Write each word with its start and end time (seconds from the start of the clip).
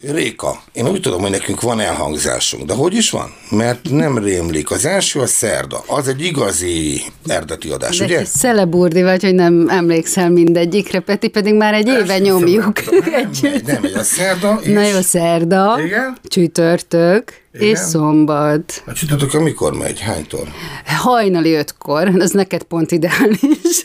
Réka, 0.00 0.62
én 0.72 0.88
úgy 0.88 1.00
tudom, 1.00 1.20
hogy 1.20 1.30
nekünk 1.30 1.60
van 1.60 1.80
elhangzásunk, 1.80 2.64
de 2.64 2.74
hogy 2.74 2.94
is 2.94 3.10
van? 3.10 3.34
Mert 3.50 3.90
nem 3.90 4.18
rémlik. 4.18 4.70
Az 4.70 4.84
első 4.86 5.20
a 5.20 5.26
szerda, 5.26 5.82
az 5.86 6.08
egy 6.08 6.20
igazi 6.24 7.02
erdeti 7.26 7.68
adás, 7.70 7.98
De 7.98 8.04
ugye? 8.04 8.24
szeleburdi 8.24 9.02
vagy, 9.02 9.22
hogy 9.22 9.34
nem 9.34 9.68
emlékszel 9.68 10.30
mindegyikre, 10.30 11.00
Peti, 11.00 11.28
pedig 11.28 11.54
már 11.54 11.74
egy 11.74 11.86
éve 11.88 12.18
nyomjuk. 12.18 12.84
Nem, 13.10 13.30
nem 13.66 13.82
megy 13.82 13.92
a 13.92 14.02
szerda, 14.02 14.58
és 14.62 14.72
Na 14.72 14.82
jó, 14.82 15.00
szerda, 15.00 15.76
Igen? 15.84 16.16
csütörtök 16.24 17.32
Igen? 17.54 17.68
és 17.68 17.78
szombat. 17.78 18.82
a 18.86 18.92
csütörtök 18.92 19.32
mikor 19.42 19.74
megy? 19.74 20.00
Hánytól? 20.00 20.48
Hajnali 20.86 21.52
ötkor, 21.52 22.08
az 22.18 22.30
neked 22.30 22.62
pont 22.62 22.90
ideális. 22.92 23.80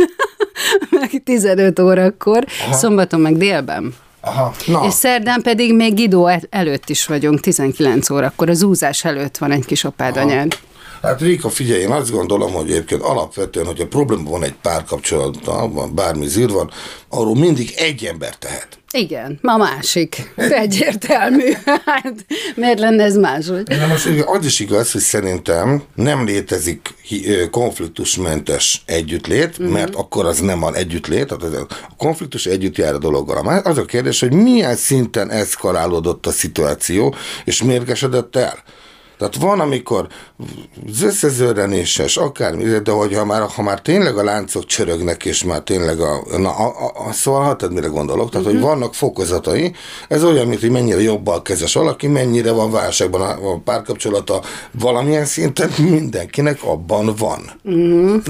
meg 0.99 1.21
15 1.23 1.79
órakor, 1.79 2.45
szombaton 2.71 3.19
meg 3.19 3.37
délben. 3.37 3.93
Aha, 4.21 4.53
na, 4.67 4.83
És 4.85 4.93
szerdán 4.93 5.41
pedig 5.41 5.75
még 5.75 5.93
Gidó 5.93 6.27
el- 6.27 6.41
előtt 6.49 6.89
is 6.89 7.05
vagyunk, 7.05 7.39
19 7.39 8.09
órakor, 8.09 8.49
az 8.49 8.63
úzás 8.63 9.05
előtt 9.05 9.37
van 9.37 9.51
egy 9.51 9.65
kis 9.65 9.83
apádanyád. 9.83 10.57
Hát 11.01 11.21
Réka, 11.21 11.49
figyelj, 11.49 11.81
én 11.81 11.91
azt 11.91 12.11
gondolom, 12.11 12.51
hogy 12.53 12.69
egyébként 12.71 13.01
alapvetően, 13.01 13.65
hogyha 13.65 13.87
probléma 13.87 14.29
van 14.29 14.43
egy 14.43 14.55
párkapcsolatban, 14.61 15.95
bármi 15.95 16.27
zűr 16.27 16.49
van, 16.49 16.71
arról 17.09 17.35
mindig 17.35 17.73
egy 17.77 18.05
ember 18.05 18.35
tehet. 18.37 18.79
Igen, 18.93 19.39
ma 19.41 19.57
másik. 19.57 20.33
Egyértelmű. 20.35 21.51
Hát, 21.85 22.25
miért 22.55 22.79
lenne 22.79 23.03
ez 23.03 23.15
máshogy? 23.15 23.67
Na 23.67 23.87
most 23.87 24.07
az 24.25 24.45
is 24.45 24.59
igaz, 24.59 24.91
hogy 24.91 25.01
szerintem 25.01 25.83
nem 25.95 26.25
létezik 26.25 26.93
konfliktusmentes 27.51 28.81
együttlét, 28.85 29.57
Mhm. 29.57 29.71
mert 29.71 29.95
akkor 29.95 30.25
az 30.25 30.39
nem 30.39 30.59
van 30.59 30.75
együttlét, 30.75 31.25
tehát 31.27 31.55
a 31.71 31.95
konfliktus 31.97 32.45
együtt 32.45 32.77
jár 32.77 32.93
a 32.93 32.97
dologgal. 32.97 33.61
Az 33.63 33.77
a 33.77 33.85
kérdés, 33.85 34.19
hogy 34.19 34.33
milyen 34.33 34.75
szinten 34.75 35.29
eszkalálódott 35.29 36.25
a 36.25 36.31
szituáció, 36.31 37.15
és 37.45 37.63
mérgesedett 37.63 38.35
el. 38.35 38.63
Tehát 39.21 39.35
van, 39.35 39.59
amikor 39.59 40.07
az 40.91 41.01
összezörrenéses, 41.01 42.17
akármi, 42.17 42.63
de 42.63 42.91
hogyha 42.91 43.25
már, 43.25 43.41
ha 43.55 43.61
már 43.61 43.81
tényleg 43.81 44.17
a 44.17 44.23
láncok 44.23 44.65
csörögnek, 44.65 45.25
és 45.25 45.43
már 45.43 45.59
tényleg 45.59 45.99
a, 45.99 46.37
na, 46.37 46.49
a, 46.49 46.65
a, 46.65 47.07
a 47.07 47.11
szóval 47.11 47.43
hát 47.43 47.69
mire 47.69 47.87
gondolok, 47.87 48.29
tehát 48.29 48.45
hogy 48.45 48.59
vannak 48.59 48.93
fokozatai, 48.93 49.73
ez 50.07 50.23
olyan, 50.23 50.47
mint 50.47 50.61
hogy 50.61 50.69
mennyire 50.69 51.01
jobbal 51.01 51.41
kezes 51.41 51.73
valaki, 51.73 52.07
mennyire 52.07 52.51
van 52.51 52.71
válságban 52.71 53.21
a, 53.21 53.51
a 53.51 53.59
párkapcsolata, 53.63 54.41
valamilyen 54.71 55.25
szinten 55.25 55.69
mindenkinek 55.77 56.63
abban 56.63 57.13
van. 57.17 57.51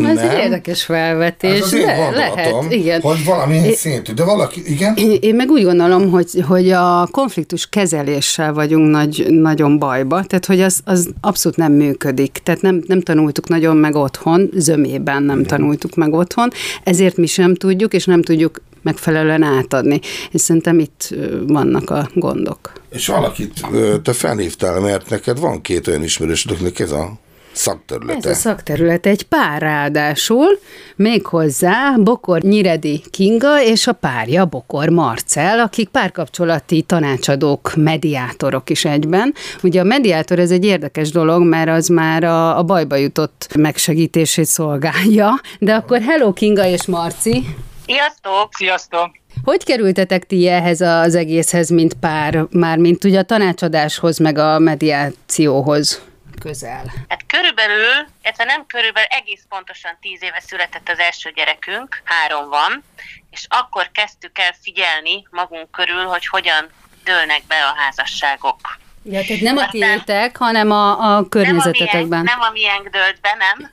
Ez 0.05 0.17
egy 0.17 0.37
érdekes 0.37 0.79
Ez 0.79 0.83
felvetés, 0.83 1.61
az 1.61 1.73
én 1.73 1.85
lehet, 2.13 2.65
igen. 2.69 3.01
hogy 3.01 3.25
valamilyen 3.25 3.73
szintű, 3.73 4.13
de 4.13 4.23
valaki, 4.23 4.61
igen? 4.65 4.95
Én 4.95 5.19
én 5.21 5.35
meg 5.35 5.49
úgy 5.49 5.63
gondolom, 5.63 6.09
hogy, 6.09 6.43
hogy 6.47 6.71
a 6.71 7.07
konfliktus 7.11 7.69
kezeléssel 7.69 8.53
vagyunk 8.53 8.89
nagy, 8.89 9.25
nagyon 9.29 9.79
bajba, 9.79 10.23
tehát 10.23 10.45
hogy 10.45 10.61
az, 10.61 10.80
az 10.83 11.09
abszolút 11.21 11.57
nem 11.57 11.73
működik. 11.73 12.31
Tehát 12.43 12.61
nem, 12.61 12.83
nem 12.87 13.01
tanultuk 13.01 13.47
nagyon 13.47 13.77
meg 13.77 13.95
otthon, 13.95 14.49
zömében 14.53 15.23
nem 15.23 15.43
tanultuk 15.43 15.95
meg 15.95 16.13
otthon, 16.13 16.49
ezért 16.83 17.17
mi 17.17 17.25
sem 17.25 17.55
tudjuk, 17.55 17.93
és 17.93 18.05
nem 18.05 18.21
tudjuk 18.21 18.61
megfelelően 18.81 19.43
átadni. 19.43 19.99
És 20.31 20.41
szerintem 20.41 20.79
itt 20.79 21.15
vannak 21.47 21.89
a 21.89 22.09
gondok. 22.13 22.73
És 22.89 23.07
valakit 23.07 23.67
te 24.03 24.13
felhívtál, 24.13 24.79
mert 24.79 25.09
neked 25.09 25.39
van 25.39 25.61
két 25.61 25.87
olyan 25.87 26.03
ismerősödöknek 26.03 26.79
ez 26.79 26.91
a 26.91 27.19
szakterülete. 27.51 28.29
Ez 28.29 28.37
a 28.37 28.39
szakterület 28.39 29.05
egy 29.05 29.23
pár 29.23 29.61
ráadásul, 29.61 30.59
méghozzá 30.95 31.95
Bokor 31.97 32.41
Nyiredi 32.41 33.03
Kinga 33.09 33.63
és 33.63 33.87
a 33.87 33.93
párja 33.93 34.45
Bokor 34.45 34.89
Marcel, 34.89 35.59
akik 35.59 35.89
párkapcsolati 35.89 36.81
tanácsadók, 36.81 37.71
mediátorok 37.75 38.69
is 38.69 38.85
egyben. 38.85 39.33
Ugye 39.63 39.79
a 39.79 39.83
mediátor 39.83 40.39
ez 40.39 40.51
egy 40.51 40.65
érdekes 40.65 41.11
dolog, 41.11 41.43
mert 41.43 41.69
az 41.69 41.87
már 41.87 42.23
a, 42.23 42.57
a 42.57 42.63
bajba 42.63 42.95
jutott 42.95 43.47
megsegítését 43.57 44.45
szolgálja. 44.45 45.41
De 45.59 45.73
akkor 45.73 46.01
hello 46.01 46.33
Kinga 46.33 46.65
és 46.65 46.85
Marci! 46.85 47.45
Sziasztok! 47.85 48.49
Sziasztok! 48.51 49.09
Hogy 49.43 49.63
kerültetek 49.63 50.25
ti 50.25 50.47
ehhez 50.47 50.81
az 50.81 51.15
egészhez, 51.15 51.69
mint 51.69 51.93
pár, 51.93 52.45
már 52.51 52.77
mint 52.77 53.03
ugye 53.03 53.19
a 53.19 53.23
tanácsadáshoz, 53.23 54.17
meg 54.17 54.37
a 54.37 54.59
mediációhoz 54.59 56.01
közel? 56.41 56.83
Hát 57.07 57.25
körülbelül, 57.27 58.07
illetve 58.23 58.43
nem 58.43 58.65
körülbelül, 58.65 59.09
egész 59.09 59.43
pontosan 59.49 59.97
tíz 60.01 60.23
éve 60.23 60.39
született 60.39 60.89
az 60.89 60.99
első 60.99 61.31
gyerekünk, 61.31 62.01
három 62.03 62.49
van, 62.49 62.83
és 63.29 63.45
akkor 63.49 63.89
kezdtük 63.91 64.39
el 64.39 64.53
figyelni 64.61 65.27
magunk 65.29 65.71
körül, 65.71 66.05
hogy 66.05 66.27
hogyan 66.27 66.69
dőlnek 67.03 67.41
be 67.47 67.55
a 67.55 67.73
házasságok. 67.75 68.59
Ja, 69.03 69.21
tehát 69.25 69.41
nem 69.41 69.57
a 69.57 69.69
tiétek, 69.69 70.37
hanem 70.37 70.71
a, 70.71 70.99
a 70.99 71.09
Nem 71.09 71.23
a, 71.23 71.29
környezetetekben. 71.29 72.21
miénk, 72.21 72.25
nem 72.25 72.41
a 72.41 72.49
miénk 72.51 72.87
dőlt 72.87 73.21
be, 73.21 73.35
nem, 73.39 73.71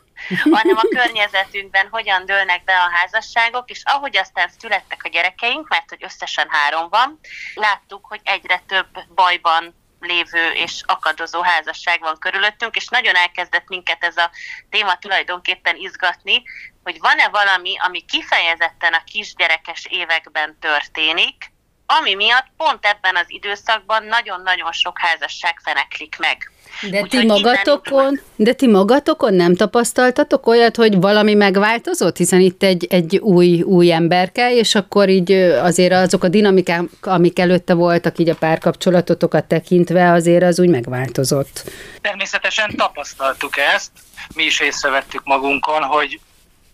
hanem 0.54 0.76
a 0.76 0.88
környezetünkben 0.96 1.88
hogyan 1.90 2.26
dőlnek 2.26 2.64
be 2.64 2.72
a 2.72 2.90
házasságok, 2.92 3.70
és 3.70 3.82
ahogy 3.84 4.16
aztán 4.16 4.50
születtek 4.58 5.00
a 5.04 5.08
gyerekeink, 5.08 5.68
mert 5.68 5.88
hogy 5.88 6.04
összesen 6.04 6.46
három 6.50 6.88
van, 6.88 7.20
láttuk, 7.54 8.06
hogy 8.06 8.20
egyre 8.24 8.62
több 8.66 8.88
bajban 9.14 9.74
lévő 10.00 10.50
és 10.50 10.82
akadozó 10.86 11.42
házasság 11.42 12.00
van 12.00 12.18
körülöttünk, 12.18 12.76
és 12.76 12.88
nagyon 12.88 13.14
elkezdett 13.14 13.68
minket 13.68 14.04
ez 14.04 14.16
a 14.16 14.30
téma 14.70 14.98
tulajdonképpen 14.98 15.76
izgatni, 15.76 16.42
hogy 16.82 16.98
van-e 16.98 17.28
valami, 17.28 17.78
ami 17.78 18.04
kifejezetten 18.04 18.92
a 18.92 19.04
kisgyerekes 19.04 19.86
években 19.90 20.58
történik, 20.60 21.52
ami 21.96 22.14
miatt 22.14 22.46
pont 22.56 22.84
ebben 22.84 23.16
az 23.16 23.24
időszakban 23.26 24.04
nagyon-nagyon 24.04 24.72
sok 24.72 24.98
házasság 24.98 25.60
feneklik 25.64 26.16
meg. 26.18 26.50
De 26.90 27.02
ti, 27.02 27.16
innen 27.16 27.26
magatokon, 27.26 28.02
indult. 28.02 28.22
de 28.36 28.52
ti 28.52 28.66
magatokon 28.66 29.34
nem 29.34 29.54
tapasztaltatok 29.54 30.46
olyat, 30.46 30.76
hogy 30.76 31.00
valami 31.00 31.34
megváltozott? 31.34 32.16
Hiszen 32.16 32.40
itt 32.40 32.62
egy, 32.62 32.86
egy 32.90 33.16
új, 33.16 33.62
új 33.62 33.92
emberke, 33.92 34.54
és 34.54 34.74
akkor 34.74 35.08
így 35.08 35.32
azért 35.32 35.92
azok 35.92 36.24
a 36.24 36.28
dinamikák, 36.28 36.82
amik 37.00 37.38
előtte 37.38 37.74
voltak 37.74 38.18
így 38.18 38.28
a 38.28 38.34
párkapcsolatotokat 38.34 39.44
tekintve, 39.44 40.12
azért 40.12 40.42
az 40.42 40.60
úgy 40.60 40.68
megváltozott. 40.68 41.70
Természetesen 42.00 42.76
tapasztaltuk 42.76 43.56
ezt, 43.56 43.90
mi 44.34 44.42
is 44.42 44.60
észrevettük 44.60 45.24
magunkon, 45.24 45.82
hogy, 45.82 46.20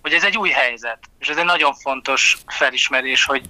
hogy 0.02 0.12
ez 0.12 0.24
egy 0.24 0.36
új 0.36 0.50
helyzet, 0.50 0.98
és 1.18 1.28
ez 1.28 1.36
egy 1.36 1.44
nagyon 1.44 1.74
fontos 1.74 2.38
felismerés, 2.46 3.24
hogy 3.24 3.42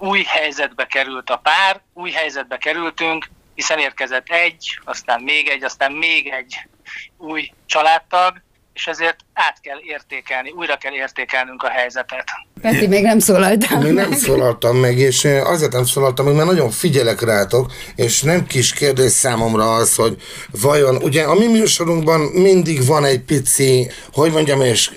új 0.00 0.22
helyzetbe 0.22 0.86
került 0.86 1.30
a 1.30 1.36
pár, 1.36 1.80
új 1.92 2.10
helyzetbe 2.10 2.58
kerültünk, 2.58 3.28
hiszen 3.54 3.78
érkezett 3.78 4.28
egy, 4.28 4.80
aztán 4.84 5.22
még 5.22 5.48
egy, 5.48 5.64
aztán 5.64 5.92
még 5.92 6.28
egy 6.28 6.68
új 7.16 7.50
családtag, 7.66 8.42
és 8.80 8.86
ezért 8.86 9.16
át 9.32 9.60
kell 9.60 9.78
értékelni, 9.82 10.50
újra 10.50 10.76
kell 10.76 10.92
értékelnünk 10.92 11.62
a 11.62 11.68
helyzetet. 11.68 12.24
Peti, 12.60 12.86
még 12.86 13.02
nem 13.02 13.18
szólaltál 13.18 13.80
Még 13.80 13.92
nem 13.92 14.12
szólaltam 14.12 14.76
meg, 14.76 14.98
és 14.98 15.24
azért 15.24 15.72
nem 15.72 15.84
szólaltam 15.84 16.24
meg, 16.24 16.34
mert 16.34 16.46
nagyon 16.46 16.70
figyelek 16.70 17.20
rátok, 17.20 17.72
és 17.96 18.22
nem 18.22 18.46
kis 18.46 18.72
kérdés 18.72 19.12
számomra 19.12 19.74
az, 19.74 19.94
hogy 19.94 20.16
vajon, 20.50 20.96
ugye 20.96 21.22
a 21.22 21.34
mi 21.34 21.46
műsorunkban 21.46 22.20
mindig 22.20 22.86
van 22.86 23.04
egy 23.04 23.20
pici, 23.20 23.90
hogy 24.12 24.32
mondjam, 24.32 24.60
és 24.60 24.90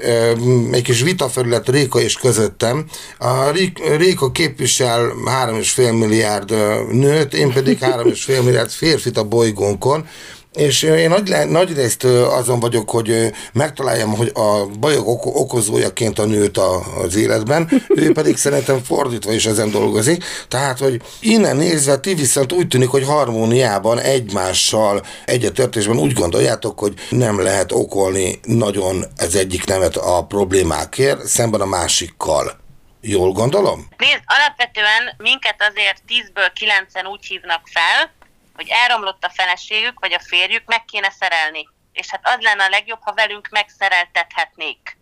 egy 0.71 0.83
kis 0.83 1.01
vitafelület 1.01 1.69
Réka 1.69 2.01
és 2.01 2.13
közöttem. 2.13 2.85
A 3.17 3.49
Réka 3.97 4.31
képvisel 4.31 5.13
3,5 5.45 5.99
milliárd 5.99 6.49
nőt, 6.91 7.33
én 7.33 7.53
pedig 7.53 7.77
3,5 7.81 8.43
milliárd 8.43 8.71
férfit 8.71 9.17
a 9.17 9.23
bolygónkon, 9.23 10.07
és 10.53 10.81
én 10.81 11.09
nagy, 11.09 11.35
nagy 11.49 11.75
részt 11.75 12.03
azon 12.03 12.59
vagyok, 12.59 12.89
hogy 12.89 13.31
megtaláljam, 13.53 14.15
hogy 14.15 14.31
a 14.33 14.65
bajok 14.79 15.07
oko- 15.07 15.35
okozójaként 15.35 16.19
a 16.19 16.25
nőt 16.25 16.57
az 17.03 17.15
életben, 17.15 17.69
ő 17.87 18.11
pedig 18.11 18.37
szerintem 18.37 18.83
fordítva 18.83 19.31
is 19.31 19.45
ezen 19.45 19.71
dolgozik. 19.71 20.23
Tehát, 20.47 20.79
hogy 20.79 21.01
innen 21.19 21.55
nézve 21.55 21.97
ti 21.97 22.13
viszont 22.13 22.51
úgy 22.51 22.67
tűnik, 22.67 22.89
hogy 22.89 23.05
harmóniában 23.05 23.99
egymással 23.99 25.05
egyetértésben 25.25 25.97
úgy 25.97 26.13
gondoljátok, 26.13 26.79
hogy 26.79 26.93
nem 27.09 27.41
lehet 27.41 27.71
okolni 27.71 28.39
nagyon 28.43 29.05
az 29.17 29.35
egyik 29.35 29.65
nevet 29.65 29.95
a 29.95 30.25
problémákért, 30.25 31.25
szemben 31.25 31.61
a 31.61 31.65
másikkal. 31.65 32.61
Jól 33.01 33.31
gondolom? 33.31 33.87
Nézd, 33.97 34.21
alapvetően 34.25 35.13
minket 35.17 35.55
azért 35.69 36.01
10-ből 36.07 36.49
9-en 36.59 37.11
úgy 37.11 37.25
hívnak 37.25 37.61
fel, 37.65 38.11
hogy 38.55 38.67
elromlott 38.69 39.23
a 39.23 39.29
feleségük, 39.29 39.99
vagy 39.99 40.13
a 40.13 40.19
férjük, 40.19 40.65
meg 40.65 40.85
kéne 40.85 41.09
szerelni. 41.09 41.69
És 41.93 42.09
hát 42.09 42.27
az 42.27 42.37
lenne 42.39 42.63
a 42.63 42.69
legjobb, 42.69 43.01
ha 43.01 43.13
velünk 43.13 43.47
megszereltethetnék. 43.49 44.97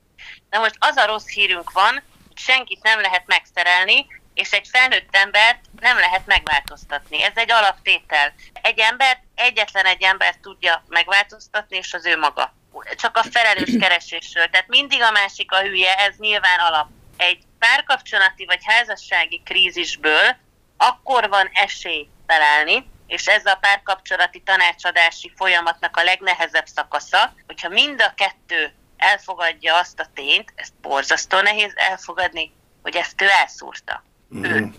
Na 0.49 0.59
most 0.59 0.75
az 0.79 0.97
a 0.97 1.05
rossz 1.05 1.27
hírünk 1.27 1.71
van, 1.71 2.03
hogy 2.27 2.37
senkit 2.37 2.83
nem 2.83 2.99
lehet 2.99 3.23
megszerelni, 3.25 4.07
és 4.33 4.51
egy 4.51 4.67
felnőtt 4.67 5.15
embert 5.15 5.59
nem 5.79 5.97
lehet 5.97 6.25
megváltoztatni. 6.25 7.23
Ez 7.23 7.31
egy 7.35 7.51
alaptétel. 7.51 8.33
Egy 8.61 8.79
ember, 8.79 9.23
egyetlen 9.35 9.85
egy 9.85 10.03
ember 10.03 10.35
tudja 10.41 10.83
megváltoztatni, 10.87 11.77
és 11.77 11.93
az 11.93 12.05
ő 12.05 12.17
maga. 12.17 12.55
Csak 12.95 13.17
a 13.17 13.23
felelős 13.23 13.75
keresésről. 13.79 14.49
Tehát 14.49 14.67
mindig 14.67 15.01
a 15.01 15.11
másik 15.11 15.51
a 15.51 15.61
hülye, 15.61 15.95
ez 15.95 16.15
nyilván 16.17 16.59
alap. 16.59 16.89
Egy 17.17 17.43
párkapcsolati 17.59 18.45
vagy 18.45 18.61
házassági 18.63 19.41
krízisből 19.45 20.35
akkor 20.77 21.29
van 21.29 21.49
esély 21.53 22.07
felállni, 22.27 22.89
és 23.11 23.27
ez 23.27 23.45
a 23.45 23.57
párkapcsolati 23.61 24.41
tanácsadási 24.45 25.31
folyamatnak 25.35 25.97
a 25.97 26.03
legnehezebb 26.03 26.65
szakasza, 26.75 27.33
hogyha 27.45 27.69
mind 27.69 28.01
a 28.01 28.13
kettő 28.15 28.73
elfogadja 28.97 29.77
azt 29.77 29.99
a 29.99 30.05
tényt, 30.13 30.53
ezt 30.55 30.73
borzasztó 30.81 31.41
nehéz 31.41 31.73
elfogadni, 31.75 32.51
hogy 32.81 32.95
ezt 32.95 33.21
ő 33.21 33.25
elszúrta. 33.41 34.03
Mm. 34.35 34.43
Ő. 34.43 34.73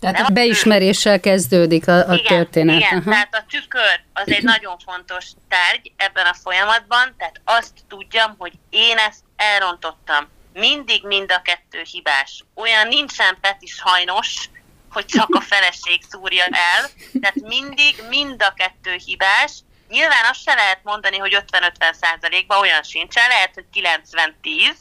Tehát 0.00 0.16
Nem 0.16 0.26
a 0.26 0.28
beismeréssel 0.28 1.20
kezdődik 1.20 1.88
a, 1.88 2.08
a 2.08 2.14
igen, 2.14 2.24
történet. 2.24 2.76
Igen, 2.76 2.98
Aha. 2.98 3.10
tehát 3.10 3.34
a 3.34 3.44
tükör 3.48 4.00
az 4.12 4.28
egy 4.28 4.42
nagyon 4.42 4.78
fontos 4.78 5.24
tárgy 5.48 5.92
ebben 5.96 6.26
a 6.26 6.34
folyamatban, 6.34 7.14
tehát 7.18 7.40
azt 7.44 7.72
tudjam, 7.88 8.34
hogy 8.38 8.52
én 8.70 8.96
ezt 8.96 9.20
elrontottam. 9.36 10.28
Mindig 10.52 11.04
mind 11.04 11.32
a 11.32 11.42
kettő 11.42 11.82
hibás. 11.90 12.44
Olyan 12.54 12.88
nincsen 12.88 13.38
Petis 13.40 13.80
hajnos, 13.80 14.48
hogy 14.90 15.04
csak 15.04 15.34
a 15.34 15.40
feleség 15.40 16.02
szúrja 16.08 16.44
el. 16.44 16.90
Tehát 17.20 17.34
mindig 17.34 18.02
mind 18.08 18.42
a 18.42 18.52
kettő 18.56 18.96
hibás. 19.04 19.52
Nyilván 19.88 20.24
azt 20.30 20.42
se 20.42 20.54
lehet 20.54 20.80
mondani, 20.82 21.18
hogy 21.18 21.44
50-50 21.52 21.92
százalékban 21.92 22.58
olyan 22.58 22.82
sincsen, 22.82 23.28
lehet, 23.28 23.54
hogy 23.54 23.64
90-10, 23.72 24.76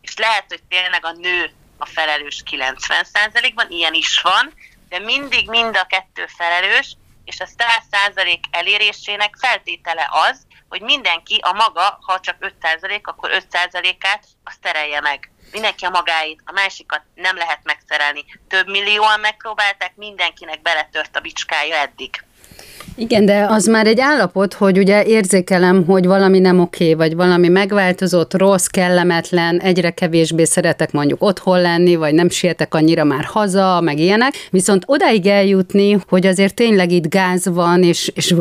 és 0.00 0.16
lehet, 0.16 0.44
hogy 0.48 0.62
tényleg 0.68 1.04
a 1.04 1.12
nő 1.12 1.52
a 1.78 1.86
felelős 1.86 2.42
90 2.44 3.04
százalékban, 3.04 3.70
ilyen 3.70 3.94
is 3.94 4.20
van, 4.20 4.54
de 4.88 4.98
mindig 4.98 5.48
mind 5.48 5.76
a 5.76 5.86
kettő 5.86 6.26
felelős, 6.26 6.96
és 7.24 7.40
a 7.40 7.46
100 7.46 7.82
százalék 7.90 8.44
elérésének 8.50 9.34
feltétele 9.38 10.08
az, 10.10 10.46
hogy 10.74 10.82
mindenki 10.82 11.38
a 11.42 11.52
maga, 11.52 11.98
ha 12.00 12.20
csak 12.20 12.36
5 12.38 12.54
százalék, 12.62 13.06
akkor 13.06 13.30
5 13.30 13.46
százalékát 13.50 14.24
azt 14.44 14.60
terelje 14.60 15.00
meg 15.00 15.30
mindenki 15.52 15.84
a 15.84 15.90
magáit, 15.90 16.42
a 16.44 16.52
másikat 16.52 17.02
nem 17.14 17.36
lehet 17.36 17.60
megszerelni. 17.62 18.24
Több 18.48 18.68
millióan 18.68 19.20
megpróbálták, 19.20 19.96
mindenkinek 19.96 20.62
beletört 20.62 21.16
a 21.16 21.20
bicskája 21.20 21.76
eddig. 21.76 22.24
Igen, 22.96 23.24
de 23.24 23.46
az 23.48 23.66
már 23.66 23.86
egy 23.86 24.00
állapot, 24.00 24.54
hogy 24.54 24.78
ugye 24.78 25.04
érzékelem, 25.04 25.84
hogy 25.84 26.06
valami 26.06 26.38
nem 26.38 26.60
oké, 26.60 26.94
vagy 26.94 27.14
valami 27.14 27.48
megváltozott, 27.48 28.36
rossz, 28.36 28.66
kellemetlen, 28.66 29.60
egyre 29.60 29.90
kevésbésé 29.90 30.50
szeretek 30.50 30.92
mondjuk 30.92 31.22
otthon 31.22 31.60
lenni, 31.60 31.94
vagy 31.94 32.14
nem 32.14 32.28
sietek 32.28 32.74
annyira 32.74 33.04
már 33.04 33.24
haza, 33.24 33.80
meg 33.80 33.98
ilyenek. 33.98 34.32
Viszont 34.50 34.82
odáig 34.86 35.26
eljutni, 35.26 35.98
hogy 36.08 36.26
azért 36.26 36.54
tényleg 36.54 36.92
itt 36.92 37.08
gáz 37.08 37.48
van, 37.48 37.82
és, 37.82 38.12
és 38.14 38.34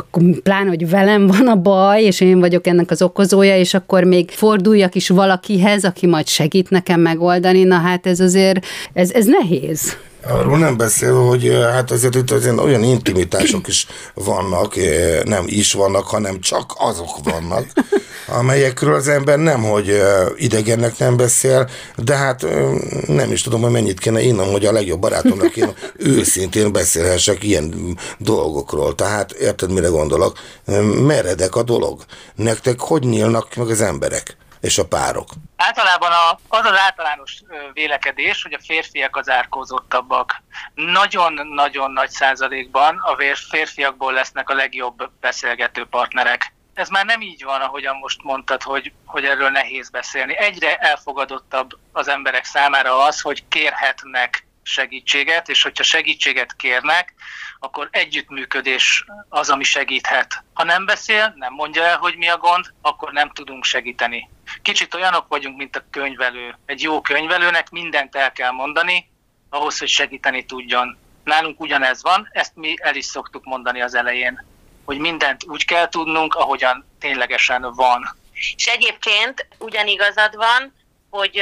pláne, 0.43 0.69
hogy 0.69 0.89
velem 0.89 1.27
van 1.27 1.47
a 1.47 1.55
baj, 1.55 2.03
és 2.03 2.21
én 2.21 2.39
vagyok 2.39 2.67
ennek 2.67 2.91
az 2.91 3.01
okozója, 3.01 3.57
és 3.57 3.73
akkor 3.73 4.03
még 4.03 4.31
forduljak 4.31 4.95
is 4.95 5.09
valakihez, 5.09 5.83
aki 5.83 6.07
majd 6.07 6.27
segít 6.27 6.69
nekem 6.69 6.99
megoldani, 6.99 7.63
na 7.63 7.75
hát 7.75 8.07
ez 8.07 8.19
azért, 8.19 8.65
ez, 8.93 9.11
ez 9.11 9.25
nehéz. 9.25 9.97
Arról 10.27 10.57
nem 10.57 10.77
beszél, 10.77 11.13
hogy 11.13 11.57
hát 11.71 11.91
azért 11.91 12.15
itt 12.15 12.31
azért 12.31 12.59
olyan 12.59 12.83
intimitások 12.83 13.67
is 13.67 13.87
vannak, 14.13 14.75
nem 15.23 15.43
is 15.45 15.73
vannak, 15.73 16.07
hanem 16.07 16.39
csak 16.39 16.73
azok 16.77 17.09
vannak, 17.23 17.65
amelyekről 18.27 18.93
az 18.93 19.07
ember 19.07 19.37
nem, 19.37 19.63
hogy 19.63 20.01
idegennek 20.35 20.97
nem 20.97 21.17
beszél, 21.17 21.69
de 21.95 22.15
hát 22.15 22.45
nem 23.07 23.31
is 23.31 23.41
tudom, 23.41 23.61
hogy 23.61 23.71
mennyit 23.71 23.99
kéne 23.99 24.21
innom, 24.21 24.51
hogy 24.51 24.65
a 24.65 24.71
legjobb 24.71 24.99
barátomnak 24.99 25.57
én 25.57 25.73
őszintén 25.97 26.71
beszélhessek 26.71 27.43
ilyen 27.43 27.97
dolgokról. 28.17 28.95
Tehát 28.95 29.31
érted, 29.31 29.71
mire 29.71 29.87
gondolok? 29.87 30.37
Meredek 31.05 31.55
a 31.55 31.63
dolog. 31.63 32.05
Nektek 32.35 32.79
hogy 32.79 33.03
nyílnak 33.03 33.55
meg 33.55 33.69
az 33.69 33.81
emberek? 33.81 34.37
És 34.63 34.77
a 34.77 34.87
párok? 34.87 35.29
Általában 35.55 36.11
a, 36.11 36.39
az 36.47 36.65
az 36.65 36.77
általános 36.77 37.41
vélekedés, 37.73 38.43
hogy 38.43 38.53
a 38.53 38.59
férfiak 38.65 39.15
az 39.15 39.29
árkózottabbak. 39.29 40.41
Nagyon-nagyon 40.73 41.91
nagy 41.91 42.09
százalékban 42.09 42.97
a 42.97 43.17
férfiakból 43.49 44.13
lesznek 44.13 44.49
a 44.49 44.53
legjobb 44.53 45.09
beszélgető 45.19 45.85
partnerek. 45.85 46.53
Ez 46.73 46.89
már 46.89 47.05
nem 47.05 47.21
így 47.21 47.43
van, 47.43 47.61
ahogyan 47.61 47.95
most 47.95 48.23
mondtad, 48.23 48.63
hogy, 48.63 48.91
hogy 49.05 49.25
erről 49.25 49.49
nehéz 49.49 49.89
beszélni. 49.89 50.37
Egyre 50.37 50.75
elfogadottabb 50.75 51.77
az 51.91 52.07
emberek 52.07 52.45
számára 52.45 53.03
az, 53.03 53.21
hogy 53.21 53.47
kérhetnek 53.47 54.47
segítséget, 54.63 55.49
és 55.49 55.61
hogyha 55.61 55.83
segítséget 55.83 56.55
kérnek, 56.55 57.13
akkor 57.59 57.87
együttműködés 57.91 59.05
az, 59.29 59.49
ami 59.49 59.63
segíthet. 59.63 60.43
Ha 60.53 60.63
nem 60.63 60.85
beszél, 60.85 61.33
nem 61.35 61.53
mondja 61.53 61.83
el, 61.83 61.97
hogy 61.97 62.17
mi 62.17 62.27
a 62.27 62.37
gond, 62.37 62.65
akkor 62.81 63.11
nem 63.11 63.29
tudunk 63.29 63.63
segíteni. 63.63 64.29
Kicsit 64.61 64.93
olyanok 64.93 65.27
vagyunk, 65.27 65.57
mint 65.57 65.75
a 65.75 65.85
könyvelő. 65.89 66.57
Egy 66.65 66.81
jó 66.81 67.01
könyvelőnek 67.01 67.69
mindent 67.69 68.15
el 68.15 68.31
kell 68.31 68.51
mondani, 68.51 69.09
ahhoz, 69.49 69.79
hogy 69.79 69.87
segíteni 69.87 70.45
tudjon. 70.45 70.97
Nálunk 71.23 71.59
ugyanez 71.59 72.01
van, 72.01 72.29
ezt 72.31 72.55
mi 72.55 72.75
el 72.81 72.95
is 72.95 73.05
szoktuk 73.05 73.43
mondani 73.43 73.81
az 73.81 73.95
elején, 73.95 74.45
hogy 74.85 74.97
mindent 74.97 75.43
úgy 75.43 75.65
kell 75.65 75.89
tudnunk, 75.89 76.35
ahogyan 76.35 76.85
ténylegesen 76.99 77.73
van. 77.73 78.15
És 78.55 78.65
egyébként 78.65 79.47
ugyanigazad 79.57 80.35
van, 80.35 80.73
hogy 81.09 81.41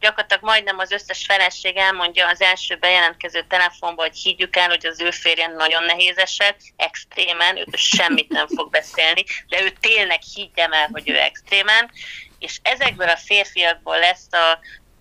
gyakorlatilag 0.00 0.42
majdnem 0.42 0.78
az 0.78 0.90
összes 0.90 1.24
feleség 1.24 1.76
elmondja 1.76 2.28
az 2.28 2.40
első 2.40 2.76
bejelentkező 2.76 3.44
telefonban, 3.48 4.06
hogy 4.06 4.16
higgyük 4.16 4.56
el, 4.56 4.68
hogy 4.68 4.86
az 4.86 5.00
ő 5.00 5.10
férjen 5.10 5.52
nagyon 5.52 5.84
nehéz 5.84 6.18
eset, 6.18 6.56
extrémen, 6.76 7.56
ő 7.56 7.64
semmit 7.72 8.28
nem 8.28 8.46
fog 8.48 8.70
beszélni, 8.70 9.24
de 9.48 9.62
ő 9.62 9.70
tényleg 9.80 10.20
higgyem 10.34 10.72
el, 10.72 10.88
hogy 10.92 11.10
ő 11.10 11.18
extrémen, 11.18 11.90
és 12.38 12.58
ezekből 12.62 13.08
a 13.08 13.16
férfiakból 13.16 13.98
lesz 13.98 14.32
a, 14.32 14.50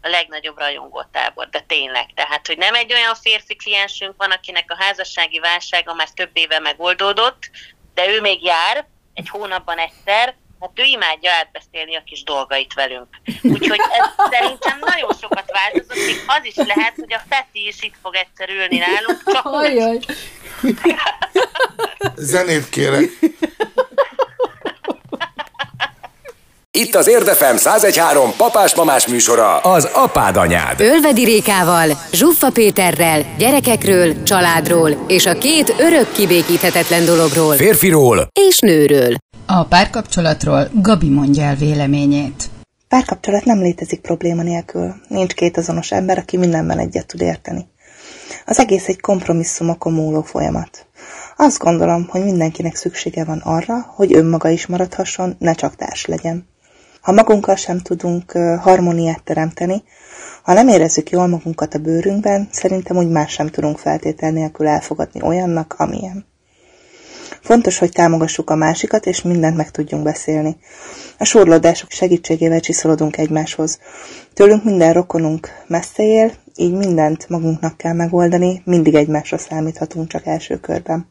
a 0.01 0.07
legnagyobb 0.07 0.57
rajongótábor, 0.57 1.49
de 1.49 1.59
tényleg. 1.59 2.13
Tehát, 2.13 2.47
hogy 2.47 2.57
nem 2.57 2.73
egy 2.73 2.93
olyan 2.93 3.15
férfi 3.15 3.55
kliensünk 3.55 4.13
van, 4.17 4.31
akinek 4.31 4.71
a 4.71 4.83
házassági 4.83 5.39
válsága 5.39 5.93
már 5.93 6.09
több 6.09 6.31
éve 6.33 6.59
megoldódott, 6.59 7.49
de 7.93 8.07
ő 8.07 8.21
még 8.21 8.43
jár, 8.43 8.87
egy 9.13 9.29
hónapban 9.29 9.77
egyszer, 9.77 10.35
hát 10.59 10.71
ő 10.75 10.83
imádja 10.83 11.31
átbeszélni 11.31 11.95
a 11.95 12.03
kis 12.05 12.23
dolgait 12.23 12.73
velünk. 12.73 13.07
Úgyhogy 13.41 13.79
ez 13.99 14.27
szerintem 14.31 14.77
nagyon 14.79 15.11
sokat 15.21 15.51
változott, 15.51 16.05
még 16.05 16.21
az 16.27 16.41
is 16.41 16.55
lehet, 16.55 16.93
hogy 16.95 17.13
a 17.13 17.21
Feti 17.29 17.67
is 17.67 17.81
itt 17.81 17.95
fog 18.01 18.15
egyszer 18.15 18.49
ülni 18.49 18.77
nálunk, 18.77 19.21
csak 19.33 19.45
Ajaj. 19.45 19.99
Zenét 22.15 22.69
kérek. 22.69 23.09
Itt 26.71 26.95
az 26.95 27.07
Érdefem 27.07 27.55
1013 27.55 28.33
papás-mamás 28.37 29.07
műsora, 29.07 29.57
az 29.57 29.89
apád 29.93 30.35
anyád. 30.35 30.79
Ölvedi 30.79 31.23
Rékával, 31.23 31.89
Zsuffa 32.11 32.49
Péterrel, 32.51 33.25
gyerekekről, 33.37 34.23
családról 34.23 35.05
és 35.07 35.25
a 35.25 35.33
két 35.37 35.75
örök 35.77 36.11
kibékíthetetlen 36.11 37.05
dologról. 37.05 37.55
Férfiról 37.55 38.27
és 38.47 38.59
nőről. 38.59 39.15
A 39.51 39.63
párkapcsolatról 39.63 40.69
Gabi 40.73 41.09
mondja 41.09 41.43
el 41.43 41.55
véleményét. 41.55 42.49
Párkapcsolat 42.87 43.45
nem 43.45 43.59
létezik 43.59 44.01
probléma 44.01 44.41
nélkül. 44.41 44.95
Nincs 45.07 45.33
két 45.33 45.57
azonos 45.57 45.91
ember, 45.91 46.17
aki 46.17 46.37
mindenben 46.37 46.79
egyet 46.79 47.07
tud 47.07 47.21
érteni. 47.21 47.67
Az 48.45 48.59
egész 48.59 48.87
egy 48.87 49.01
kompromisszumokon 49.01 49.93
múló 49.93 50.21
folyamat. 50.21 50.85
Azt 51.37 51.59
gondolom, 51.59 52.07
hogy 52.09 52.23
mindenkinek 52.23 52.75
szüksége 52.75 53.23
van 53.23 53.37
arra, 53.37 53.81
hogy 53.95 54.15
önmaga 54.15 54.49
is 54.49 54.65
maradhasson, 54.65 55.35
ne 55.39 55.53
csak 55.53 55.75
társ 55.75 56.05
legyen. 56.05 56.47
Ha 57.01 57.11
magunkkal 57.11 57.55
sem 57.55 57.79
tudunk 57.79 58.31
harmóniát 58.59 59.23
teremteni, 59.23 59.83
ha 60.43 60.53
nem 60.53 60.67
érezzük 60.67 61.09
jól 61.09 61.27
magunkat 61.27 61.73
a 61.73 61.79
bőrünkben, 61.79 62.47
szerintem 62.51 62.97
úgy 62.97 63.09
más 63.09 63.31
sem 63.31 63.47
tudunk 63.47 63.77
feltétel 63.77 64.31
nélkül 64.31 64.67
elfogadni 64.67 65.21
olyannak, 65.21 65.75
amilyen. 65.77 66.28
Fontos, 67.41 67.77
hogy 67.77 67.91
támogassuk 67.91 68.49
a 68.49 68.55
másikat, 68.55 69.05
és 69.05 69.21
mindent 69.21 69.55
meg 69.55 69.71
tudjunk 69.71 70.03
beszélni. 70.03 70.57
A 71.17 71.23
surlódások 71.23 71.91
segítségével 71.91 72.59
csiszolodunk 72.59 73.17
egymáshoz. 73.17 73.79
Tőlünk 74.33 74.63
minden 74.63 74.93
rokonunk 74.93 75.47
messze 75.67 76.03
él, 76.03 76.31
így 76.55 76.73
mindent 76.73 77.29
magunknak 77.29 77.77
kell 77.77 77.93
megoldani, 77.93 78.61
mindig 78.65 78.95
egymásra 78.95 79.37
számíthatunk 79.37 80.07
csak 80.07 80.25
első 80.25 80.59
körben. 80.59 81.07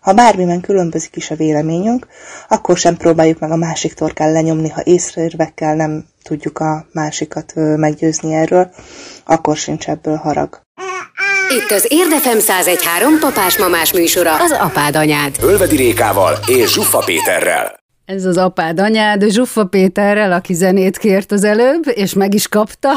Ha 0.00 0.12
bármiben 0.12 0.60
különbözik 0.60 1.16
is 1.16 1.30
a 1.30 1.36
véleményünk, 1.36 2.06
akkor 2.48 2.76
sem 2.76 2.96
próbáljuk 2.96 3.38
meg 3.38 3.50
a 3.50 3.56
másik 3.56 3.94
torkán 3.94 4.32
lenyomni, 4.32 4.68
ha 4.68 4.82
észreérvekkel 4.84 5.74
nem 5.74 6.04
tudjuk 6.22 6.58
a 6.58 6.86
másikat 6.92 7.52
meggyőzni 7.54 8.34
erről, 8.34 8.70
akkor 9.24 9.56
sincs 9.56 9.88
ebből 9.88 10.16
harag. 10.16 10.61
Itt 11.56 11.70
az 11.70 11.86
Érdefem 11.88 12.36
1013 12.38 13.18
papás-mamás 13.18 13.92
műsora, 13.92 14.36
az 14.36 14.52
apád 14.52 14.96
anyád. 14.96 15.36
Ölvedi 15.42 15.76
Rékával 15.76 16.38
és 16.46 16.72
Zsuffa 16.72 16.98
Péterrel. 16.98 17.80
Ez 18.04 18.24
az 18.24 18.36
apád 18.36 18.80
anyád, 18.80 19.24
Zsuffa 19.28 19.64
Péterrel, 19.64 20.32
aki 20.32 20.54
zenét 20.54 20.98
kért 20.98 21.32
az 21.32 21.44
előbb, 21.44 21.82
és 21.94 22.14
meg 22.14 22.34
is 22.34 22.48
kapta. 22.48 22.90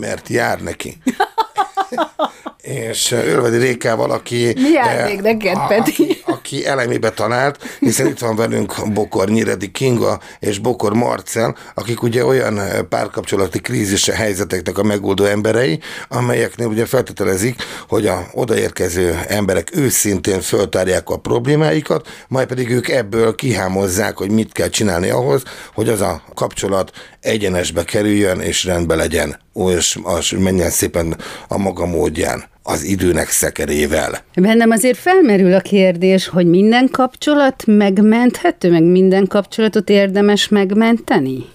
Mert 0.00 0.28
jár 0.28 0.60
neki. 0.60 0.96
és 2.60 3.10
Ölvedi 3.12 3.56
Rékával, 3.56 4.10
aki, 4.10 4.52
Mi 4.54 4.68
jár 4.70 5.04
még 5.04 5.20
neked, 5.20 5.56
a- 5.56 5.66
Peti? 5.66 5.90
aki, 5.90 6.22
aki 6.24 6.66
elemébe 6.66 7.10
talált, 7.10 7.76
hiszen 7.80 8.06
itt 8.06 8.18
van 8.18 8.36
velünk 8.36 8.92
Bokor 8.92 9.28
Nyiredi 9.28 9.70
Kinga 9.70 10.20
és 10.38 10.58
Bokor 10.58 10.92
Marcel, 10.94 11.56
akik 11.74 12.02
ugye 12.02 12.24
olyan 12.24 12.60
párkapcsolati 12.88 13.60
krízis 13.60 14.08
helyzeteknek 14.08 14.78
a 14.78 14.82
megoldó 14.82 15.24
emberei, 15.24 15.80
amelyeknél 16.08 16.66
ugye 16.66 16.86
feltételezik, 16.86 17.62
hogy 17.88 18.06
a 18.06 18.26
odaérkező 18.32 19.20
emberek 19.28 19.76
őszintén 19.76 20.40
föltárják 20.40 21.08
a 21.08 21.16
problémáikat, 21.16 22.08
majd 22.28 22.46
pedig 22.48 22.70
ők 22.70 22.88
ebből 22.88 23.34
kihámozzák, 23.34 24.16
hogy 24.16 24.30
mit 24.30 24.52
kell 24.52 24.68
csinálni 24.68 25.08
ahhoz, 25.08 25.42
hogy 25.74 25.88
az 25.88 26.00
a 26.00 26.22
kapcsolat 26.34 26.90
egyenesbe 27.20 27.84
kerüljön 27.84 28.40
és 28.40 28.64
rendbe 28.64 28.94
legyen, 28.94 29.40
és 29.66 29.98
az 30.02 30.28
menjen 30.38 30.70
szépen 30.70 31.16
a 31.48 31.58
maga 31.58 31.86
módján, 31.86 32.44
az 32.62 32.82
időnek 32.82 33.28
szekerével. 33.28 34.24
Bennem 34.34 34.70
azért 34.70 34.98
felmerül 34.98 35.54
a 35.54 35.60
kérdés, 35.60 36.28
hogy 36.28 36.46
minden 36.46 36.88
kapcsolat 36.90 37.62
megmenthető, 37.66 38.70
meg 38.70 38.82
minden 38.82 39.26
kapcsolatot 39.26 39.88
érdemes 39.88 40.48
megmenteni? 40.48 41.50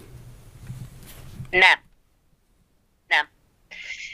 Nem. 1.49 1.79
Nem. 3.07 3.29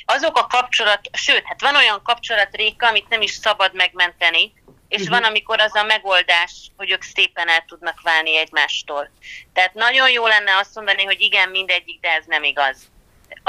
Azok 0.05 0.37
a 0.37 0.47
kapcsolat, 0.47 0.99
sőt, 1.11 1.41
hát 1.45 1.61
van 1.61 1.75
olyan 1.75 2.01
kapcsolat, 2.03 2.49
Réka, 2.51 2.87
amit 2.87 3.09
nem 3.09 3.21
is 3.21 3.31
szabad 3.31 3.71
megmenteni, 3.73 4.53
és 4.87 5.07
van, 5.07 5.23
amikor 5.23 5.59
az 5.59 5.75
a 5.75 5.83
megoldás, 5.83 6.71
hogy 6.77 6.91
ők 6.91 7.03
szépen 7.03 7.49
el 7.49 7.63
tudnak 7.67 8.01
válni 8.01 8.37
egymástól. 8.37 9.11
Tehát 9.53 9.73
nagyon 9.73 10.11
jó 10.11 10.27
lenne 10.27 10.57
azt 10.57 10.75
mondani, 10.75 11.03
hogy 11.03 11.21
igen, 11.21 11.49
mindegyik, 11.49 11.99
de 11.99 12.09
ez 12.09 12.23
nem 12.27 12.43
igaz. 12.43 12.77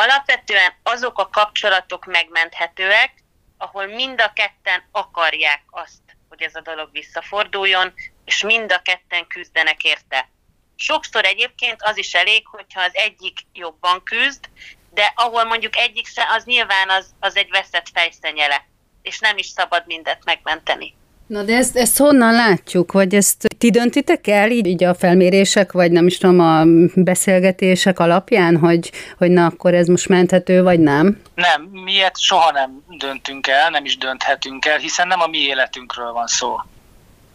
Alapvetően 0.03 0.75
azok 0.83 1.19
a 1.19 1.29
kapcsolatok 1.29 2.05
megmenthetőek, 2.05 3.13
ahol 3.59 3.87
mind 3.87 4.21
a 4.21 4.33
ketten 4.33 4.89
akarják 4.91 5.63
azt, 5.71 6.03
hogy 6.29 6.43
ez 6.43 6.55
a 6.55 6.61
dolog 6.61 6.89
visszaforduljon, 6.93 7.93
és 8.25 8.43
mind 8.43 8.73
a 8.73 8.83
ketten 8.83 9.27
küzdenek 9.27 9.85
érte. 9.85 10.29
Sokszor 10.77 11.25
egyébként 11.25 11.83
az 11.83 11.97
is 11.97 12.15
elég, 12.15 12.47
hogyha 12.47 12.81
az 12.81 12.91
egyik 12.93 13.39
jobban 13.53 14.03
küzd, 14.03 14.49
de 14.91 15.13
ahol 15.15 15.45
mondjuk 15.45 15.77
egyik 15.77 16.07
az 16.29 16.45
nyilván 16.45 16.89
az, 16.89 17.15
az 17.19 17.37
egy 17.37 17.51
veszett 17.51 17.89
fejszenyele, 17.93 18.67
és 19.03 19.19
nem 19.19 19.39
is 19.39 19.47
szabad 19.47 19.87
mindet 19.87 20.25
megmenteni. 20.25 20.95
Na 21.31 21.43
de 21.43 21.57
ezt, 21.57 21.77
ezt 21.77 21.99
honnan 21.99 22.33
látjuk, 22.33 22.93
vagy 22.93 23.15
ezt 23.15 23.47
ti 23.59 23.71
döntitek 23.71 24.27
el 24.27 24.51
így, 24.51 24.67
így 24.67 24.85
a 24.85 24.95
felmérések, 24.95 25.73
vagy 25.73 25.93
nem 25.93 26.07
is 26.07 26.19
tudom, 26.19 26.41
a 26.41 26.65
beszélgetések 26.95 27.99
alapján, 27.99 28.59
hogy, 28.59 28.93
hogy 29.19 29.31
na 29.31 29.47
akkor 29.47 29.75
ez 29.75 29.87
most 29.87 30.09
menthető, 30.09 30.63
vagy 30.63 30.81
nem? 30.81 31.23
Nem, 31.35 31.63
mi 31.63 31.93
ilyet 31.93 32.21
soha 32.21 32.51
nem 32.51 32.85
döntünk 32.89 33.47
el, 33.47 33.71
nem 33.71 33.85
is 33.85 33.97
dönthetünk 33.97 34.65
el, 34.65 34.79
hiszen 34.79 35.07
nem 35.07 35.21
a 35.21 35.27
mi 35.27 35.39
életünkről 35.39 36.13
van 36.13 36.27
szó. 36.27 36.57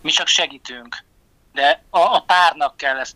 Mi 0.01 0.11
csak 0.11 0.27
segítünk. 0.27 0.97
De 1.53 1.83
a, 1.89 1.99
a 1.99 2.23
párnak 2.27 2.77
kell 2.77 2.97
ezt 2.97 3.15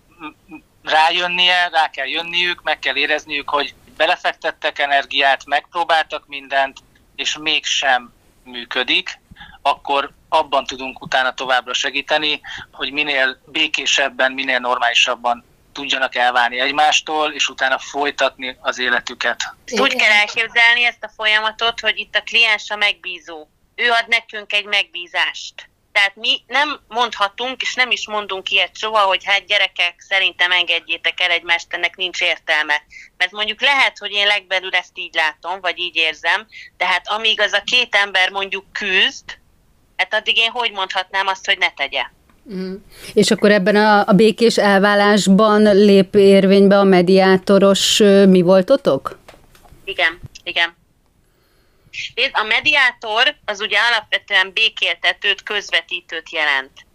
rájönnie, 0.84 1.70
rá 1.72 1.90
kell 1.90 2.08
jönniük, 2.08 2.64
meg 2.64 2.80
kell 2.80 2.96
érezniük, 2.96 3.50
hogy 3.50 3.74
belefektettek 3.98 4.80
energiát, 4.80 5.46
megpróbáltak 5.46 6.24
mindent, 6.28 6.78
és 7.16 7.38
mégsem 7.38 8.14
működik, 8.44 9.20
akkor 9.62 10.12
abban 10.30 10.66
tudunk 10.66 11.02
utána 11.02 11.34
továbbra 11.34 11.74
segíteni, 11.74 12.42
hogy 12.72 12.92
minél 12.92 13.42
békésebben, 13.46 14.32
minél 14.32 14.60
normálisabban 14.60 15.46
tudjanak 15.74 16.16
elválni 16.16 16.60
egymástól, 16.60 17.32
és 17.32 17.50
utána 17.50 17.78
folytatni 17.78 18.58
az 18.62 18.80
életüket. 18.80 19.56
Ezt 19.66 19.82
úgy 19.82 19.96
kell 19.96 20.12
elképzelni 20.12 20.86
ezt 20.86 21.04
a 21.04 21.12
folyamatot, 21.16 21.80
hogy 21.80 21.98
itt 21.98 22.16
a 22.16 22.22
kliens 22.22 22.70
a 22.70 22.76
megbízó. 22.76 23.48
Ő 23.76 23.90
ad 23.90 24.08
nekünk 24.08 24.54
egy 24.54 24.66
megbízást. 24.66 25.70
Tehát 26.00 26.16
mi 26.16 26.44
nem 26.48 26.80
mondhatunk, 26.88 27.62
és 27.62 27.76
nem 27.76 27.92
is 27.92 28.08
mondunk 28.08 28.50
ilyet 28.50 28.78
soha, 28.78 29.00
hogy 29.00 29.24
hát 29.24 29.46
gyerekek, 29.46 29.96
szerintem 29.98 30.52
engedjétek 30.52 31.22
el 31.22 31.32
egymást, 31.32 31.66
ennek 31.70 31.96
nincs 31.96 32.22
értelme. 32.22 32.82
Mert 33.18 33.32
mondjuk 33.32 33.62
lehet, 33.62 33.98
hogy 33.98 34.12
én 34.12 34.28
legbelül 34.28 34.74
ezt 34.74 34.98
így 34.98 35.14
látom, 35.14 35.62
vagy 35.62 35.80
így 35.80 35.96
érzem, 35.96 36.48
de 36.78 36.86
hát 36.86 37.08
amíg 37.08 37.42
az 37.42 37.54
a 37.54 37.62
két 37.66 37.96
ember 37.96 38.30
mondjuk 38.30 38.66
küzd, 38.72 39.38
hát 39.96 40.14
addig 40.14 40.38
én 40.38 40.50
hogy 40.50 40.72
mondhatnám 40.72 41.28
azt, 41.28 41.46
hogy 41.46 41.58
ne 41.58 41.70
tegye. 41.70 42.04
És 43.14 43.32
akkor 43.32 43.52
ebben 43.52 43.76
a, 43.76 44.08
a 44.08 44.14
békés 44.14 44.58
elválásban 44.58 45.62
lép 45.62 46.16
érvénybe 46.16 46.78
a 46.78 46.84
mediátoros 46.84 47.98
mi 48.28 48.42
voltotok? 48.42 49.20
Igen, 49.86 50.20
igen. 50.44 50.79
Nézd, 52.16 52.32
a 52.34 52.44
mediátor 52.44 53.36
az 53.46 53.60
ugye 53.60 53.80
alapvetően 53.80 54.54
békéltetőt, 54.54 55.44
közvetítőt 55.44 56.32
jelent. 56.32 56.86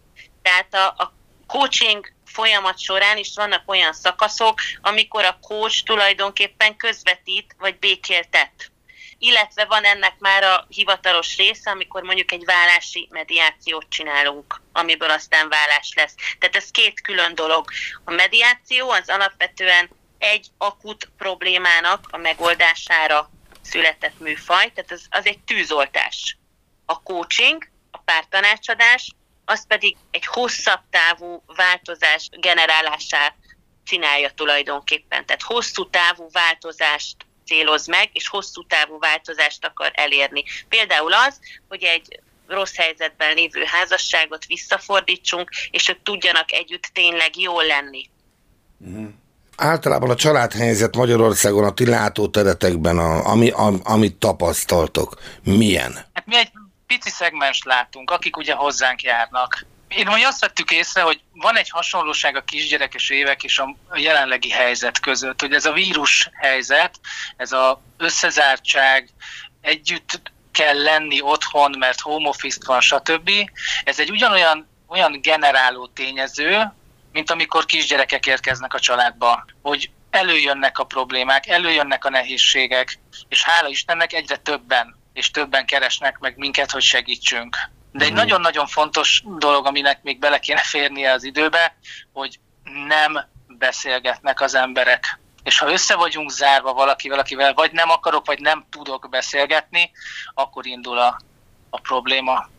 Tehát 0.41 0.73
a, 0.73 0.85
a 0.85 1.13
coaching 1.47 2.13
folyamat 2.25 2.79
során 2.79 3.17
is 3.17 3.31
vannak 3.35 3.63
olyan 3.65 3.93
szakaszok, 3.93 4.59
amikor 4.81 5.23
a 5.23 5.39
coach 5.41 5.83
tulajdonképpen 5.83 6.75
közvetít 6.75 7.55
vagy 7.57 7.79
békéltet. 7.79 8.71
Illetve 9.17 9.65
van 9.65 9.83
ennek 9.83 10.15
már 10.19 10.43
a 10.43 10.65
hivatalos 10.69 11.37
része, 11.37 11.71
amikor 11.71 12.03
mondjuk 12.03 12.31
egy 12.31 12.45
vállási 12.45 13.07
mediációt 13.11 13.85
csinálunk, 13.89 14.61
amiből 14.71 15.09
aztán 15.09 15.49
vállás 15.49 15.93
lesz. 15.95 16.15
Tehát 16.39 16.55
ez 16.55 16.71
két 16.71 17.01
külön 17.01 17.35
dolog. 17.35 17.69
A 18.03 18.11
mediáció 18.11 18.89
az 18.89 19.09
alapvetően 19.09 19.89
egy 20.17 20.47
akut 20.57 21.09
problémának 21.17 22.07
a 22.11 22.17
megoldására 22.17 23.29
született 23.65 24.19
műfaj, 24.19 24.71
tehát 24.73 24.91
az, 24.91 25.05
az 25.09 25.25
egy 25.25 25.39
tűzoltás. 25.39 26.37
A 26.85 27.01
coaching, 27.03 27.67
a 27.91 27.97
pártanácsadás, 27.97 29.11
az 29.45 29.67
pedig 29.67 29.95
egy 30.11 30.25
hosszabb 30.25 30.81
távú 30.89 31.43
változás 31.45 32.29
generálását 32.31 33.35
csinálja 33.83 34.31
tulajdonképpen. 34.31 35.25
Tehát 35.25 35.41
hosszú 35.41 35.89
távú 35.89 36.27
változást 36.31 37.15
céloz 37.45 37.87
meg, 37.87 38.09
és 38.13 38.27
hosszú 38.27 38.65
távú 38.65 38.99
változást 38.99 39.65
akar 39.65 39.91
elérni. 39.93 40.43
Például 40.69 41.13
az, 41.13 41.39
hogy 41.67 41.83
egy 41.83 42.19
rossz 42.47 42.75
helyzetben 42.75 43.33
lévő 43.33 43.63
házasságot 43.63 44.45
visszafordítsunk, 44.45 45.49
és 45.71 45.89
ők 45.89 46.03
tudjanak 46.03 46.51
együtt 46.51 46.89
tényleg 46.93 47.37
jól 47.37 47.65
lenni. 47.65 48.09
Általában 49.55 50.09
a 50.09 50.15
családhelyzet 50.15 50.95
Magyarországon 50.95 51.63
a 51.63 51.73
ti 51.73 51.85
látóteretekben, 51.85 52.97
a, 52.97 53.27
ami, 53.27 53.49
a, 53.49 53.73
amit 53.83 54.15
tapasztaltok, 54.15 55.21
milyen? 55.43 56.05
Hát 56.13 56.25
mi 56.25 56.35
egy 56.35 56.51
pici 56.87 57.09
szegmens 57.09 57.61
látunk, 57.63 58.11
akik 58.11 58.37
ugye 58.37 58.53
hozzánk 58.53 59.01
járnak. 59.01 59.65
Én 59.87 60.07
hogy 60.07 60.21
azt 60.21 60.39
vettük 60.39 60.71
észre, 60.71 61.01
hogy 61.01 61.21
van 61.33 61.57
egy 61.57 61.69
hasonlóság 61.69 62.35
a 62.35 62.41
kisgyerekes 62.41 63.09
évek 63.09 63.43
és 63.43 63.59
a 63.59 63.75
jelenlegi 63.93 64.49
helyzet 64.49 64.99
között, 64.99 65.41
hogy 65.41 65.53
ez 65.53 65.65
a 65.65 65.71
vírus 65.71 66.29
helyzet, 66.33 66.99
ez 67.37 67.51
a 67.51 67.81
összezártság, 67.97 69.09
együtt 69.61 70.21
kell 70.51 70.81
lenni 70.81 71.21
otthon, 71.21 71.75
mert 71.79 71.99
home 71.99 72.29
office 72.29 72.59
van, 72.65 72.81
stb. 72.81 73.29
Ez 73.83 73.99
egy 73.99 74.09
ugyanolyan 74.09 74.67
olyan 74.87 75.19
generáló 75.21 75.87
tényező, 75.87 76.73
mint 77.15 77.31
amikor 77.31 77.65
kisgyerekek 77.65 78.25
érkeznek 78.25 78.73
a 78.73 78.79
családba, 78.79 79.45
hogy 79.61 79.89
előjönnek 80.09 80.79
a 80.79 80.83
problémák, 80.83 81.47
előjönnek 81.47 82.05
a 82.05 82.09
nehézségek, 82.09 82.99
és 83.29 83.43
hála 83.43 83.67
Istennek 83.67 84.13
egyre 84.13 84.35
többen 84.35 84.95
és 85.13 85.31
többen 85.31 85.65
keresnek 85.65 86.17
meg 86.19 86.37
minket, 86.37 86.71
hogy 86.71 86.81
segítsünk. 86.81 87.57
De 87.91 88.05
egy 88.05 88.13
nagyon-nagyon 88.13 88.67
fontos 88.67 89.23
dolog, 89.37 89.65
aminek 89.65 90.03
még 90.03 90.19
bele 90.19 90.39
kéne 90.39 90.61
férnie 90.61 91.11
az 91.11 91.23
időbe, 91.23 91.77
hogy 92.13 92.39
nem 92.87 93.25
beszélgetnek 93.47 94.41
az 94.41 94.55
emberek. 94.55 95.19
És 95.43 95.59
ha 95.59 95.71
össze 95.71 95.95
vagyunk 95.95 96.31
zárva 96.31 96.73
valakivel, 96.73 97.19
akivel 97.19 97.53
vagy 97.53 97.71
nem 97.71 97.89
akarok, 97.89 98.25
vagy 98.25 98.39
nem 98.39 98.65
tudok 98.69 99.07
beszélgetni, 99.09 99.91
akkor 100.33 100.65
indul 100.65 100.97
a, 100.97 101.19
a 101.69 101.79
probléma. 101.79 102.49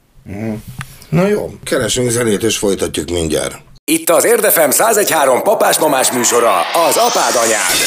Na 1.08 1.26
jó, 1.26 1.60
keresünk 1.62 2.10
zenét 2.10 2.42
és 2.42 2.58
folytatjuk 2.58 3.10
mindjárt. 3.10 3.75
Itt 3.90 4.10
az 4.10 4.24
Érdefem 4.24 4.70
1013 4.70 5.42
papás-mamás 5.42 6.12
műsora, 6.12 6.58
az 6.88 6.96
apád 6.96 7.34
anyád. 7.44 7.78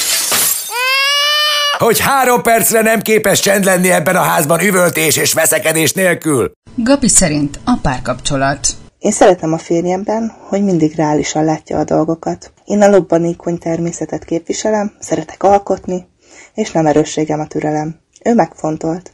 Hogy 1.78 2.00
három 2.00 2.42
percre 2.42 2.82
nem 2.82 3.02
képes 3.02 3.40
csend 3.40 3.64
lenni 3.64 3.92
ebben 3.92 4.16
a 4.16 4.22
házban 4.22 4.60
üvöltés 4.60 5.18
és 5.18 5.34
veszekedés 5.34 5.94
nélkül. 5.94 6.52
Gabi 6.76 7.08
szerint 7.08 7.60
a 7.66 7.80
párkapcsolat. 7.82 8.68
Én 9.00 9.12
szeretem 9.12 9.54
a 9.54 9.58
férjemben, 9.58 10.36
hogy 10.48 10.64
mindig 10.64 10.96
reálisan 10.96 11.44
látja 11.44 11.78
a 11.78 11.84
dolgokat. 11.84 12.52
Én 12.66 12.82
a 12.82 12.90
lobbanékony 12.90 13.58
természetet 13.58 14.26
képviselem, 14.26 14.96
szeretek 15.00 15.44
alkotni, 15.44 16.08
és 16.54 16.72
nem 16.72 16.86
erősségem 16.86 17.40
a 17.40 17.48
türelem. 17.48 17.96
Ő 18.24 18.34
megfontolt. 18.34 19.12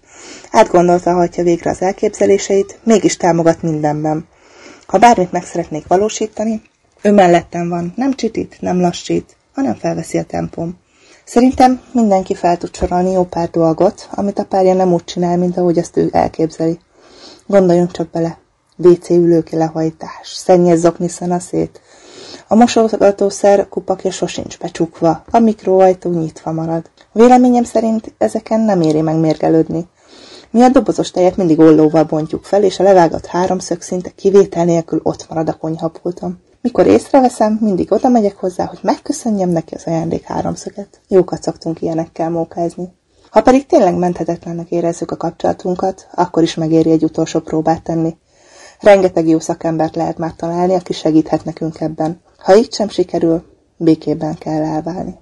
Átgondolta, 0.52 1.14
hajtja 1.14 1.44
végre 1.44 1.70
az 1.70 1.82
elképzeléseit, 1.82 2.80
mégis 2.84 3.18
támogat 3.18 3.62
mindenben. 3.62 4.28
Ha 4.88 4.98
bármit 4.98 5.32
meg 5.32 5.46
szeretnék 5.46 5.88
valósítani, 5.88 6.62
ő 7.06 7.12
mellettem 7.12 7.70
van, 7.70 7.94
nem 7.96 8.14
csitít, 8.14 8.58
nem 8.60 8.80
lassít, 8.80 9.36
hanem 9.54 9.76
felveszi 9.76 10.18
a 10.18 10.24
tempom. 10.24 10.78
Szerintem 11.26 11.82
mindenki 11.92 12.36
fel 12.36 12.58
tud 12.58 12.76
sorolni 12.76 13.12
jó 13.12 13.24
pár 13.24 13.50
dolgot, 13.50 14.08
amit 14.12 14.40
a 14.40 14.46
párja 14.46 14.74
nem 14.74 14.94
úgy 14.94 15.04
csinál, 15.04 15.38
mint 15.38 15.58
ahogy 15.58 15.78
azt 15.78 15.98
ő 15.98 16.10
elképzeli. 16.12 16.80
Gondoljunk 17.46 17.92
csak 17.92 18.10
bele. 18.10 18.38
WC 18.78 19.10
ülőki 19.10 19.56
lehajtás, 19.56 20.28
szennyez 20.28 20.80
zokni 20.80 21.08
szét. 21.40 21.82
A 22.48 22.56
mosogatószer 22.56 23.70
kupakja 23.70 24.12
sosincs 24.12 24.58
becsukva, 24.58 25.24
a 25.32 25.40
mikroajtó 25.40 26.10
nyitva 26.10 26.52
marad. 26.52 26.90
Véleményem 27.12 27.64
szerint 27.64 28.14
ezeken 28.18 28.60
nem 28.60 28.82
éri 28.82 29.02
meg 29.02 29.16
mérgelődni. 29.16 29.88
Mi 30.50 30.62
a 30.62 30.70
dobozos 30.70 31.12
tejet 31.12 31.38
mindig 31.38 31.60
ollóval 31.60 32.04
bontjuk 32.04 32.44
fel, 32.44 32.64
és 32.64 32.80
a 32.80 32.84
levágott 32.84 33.26
háromszög 33.26 33.82
szinte 33.82 34.10
kivétel 34.10 34.66
nélkül 34.66 35.00
ott 35.04 35.26
marad 35.30 35.50
a 35.50 35.54
konyhapulton. 35.54 36.44
Mikor 36.66 36.88
észreveszem, 36.88 37.58
mindig 37.62 37.92
oda 37.92 38.10
megyek 38.10 38.36
hozzá, 38.36 38.66
hogy 38.66 38.80
megköszönjem 38.82 39.50
neki 39.50 39.76
az 39.76 39.84
ajándék 39.86 40.24
háromszöget. 40.24 41.02
Jókat 41.08 41.44
szoktunk 41.44 41.82
ilyenekkel 41.82 42.30
mókázni. 42.30 42.94
Ha 43.30 43.42
pedig 43.42 43.66
tényleg 43.66 43.96
menthetetlennek 43.96 44.70
érezzük 44.70 45.12
a 45.12 45.18
kapcsolatunkat, 45.18 46.08
akkor 46.14 46.44
is 46.44 46.56
megéri 46.56 46.92
egy 46.92 47.04
utolsó 47.04 47.40
próbát 47.40 47.84
tenni. 47.84 48.18
Rengeteg 48.80 49.28
jó 49.28 49.40
szakembert 49.40 49.96
lehet 49.96 50.18
már 50.18 50.34
találni, 50.36 50.74
aki 50.74 50.94
segíthet 50.94 51.44
nekünk 51.44 51.82
ebben. 51.82 52.22
Ha 52.38 52.56
így 52.56 52.74
sem 52.74 52.90
sikerül, 52.90 53.44
békében 53.78 54.38
kell 54.38 54.64
elválni. 54.64 55.16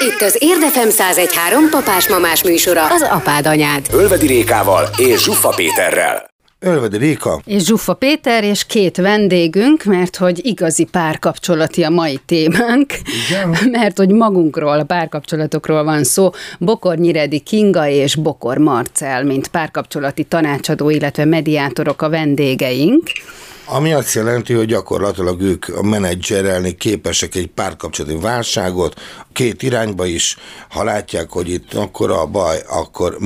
Itt 0.00 0.20
az 0.20 0.36
Érdefem 0.38 0.88
1013 0.88 1.68
papás-mamás 1.70 2.42
műsora, 2.44 2.86
az 2.86 3.02
apád 3.02 3.46
anyád. 3.46 3.86
Ölvedi 3.92 4.26
Rékával 4.26 4.88
és 4.96 5.22
Zsuffa 5.22 5.48
Péterrel. 5.48 6.33
Ölvedi 6.64 6.96
Réka. 6.96 7.40
És 7.44 7.64
Zsuffa 7.64 7.94
Péter, 7.94 8.44
és 8.44 8.66
két 8.66 8.96
vendégünk, 8.96 9.84
mert 9.84 10.16
hogy 10.16 10.46
igazi 10.46 10.84
párkapcsolati 10.84 11.82
a 11.82 11.90
mai 11.90 12.20
témánk, 12.26 12.92
Igen. 13.28 13.56
mert 13.80 13.98
hogy 13.98 14.10
magunkról, 14.10 14.78
a 14.78 14.84
párkapcsolatokról 14.84 15.84
van 15.84 16.04
szó. 16.04 16.30
Bokor 16.58 16.96
Nyiredi 16.96 17.38
Kinga 17.38 17.88
és 17.88 18.14
Bokor 18.14 18.58
Marcel, 18.58 19.24
mint 19.24 19.48
párkapcsolati 19.48 20.24
tanácsadó, 20.24 20.90
illetve 20.90 21.24
mediátorok 21.24 22.02
a 22.02 22.08
vendégeink. 22.08 23.02
Ami 23.66 23.92
azt 23.92 24.14
jelenti, 24.14 24.52
hogy 24.52 24.66
gyakorlatilag 24.66 25.40
ők 25.40 25.68
a 25.68 25.82
menedzserelni 25.82 26.76
képesek 26.76 27.34
egy 27.34 27.46
párkapcsolati 27.46 28.16
válságot, 28.20 29.00
két 29.34 29.62
irányba 29.62 30.06
is, 30.06 30.36
ha 30.68 30.84
látják, 30.84 31.30
hogy 31.30 31.48
itt 31.48 31.74
akkor 31.74 32.10
a 32.10 32.26
baj, 32.26 32.62
akkor 32.68 33.16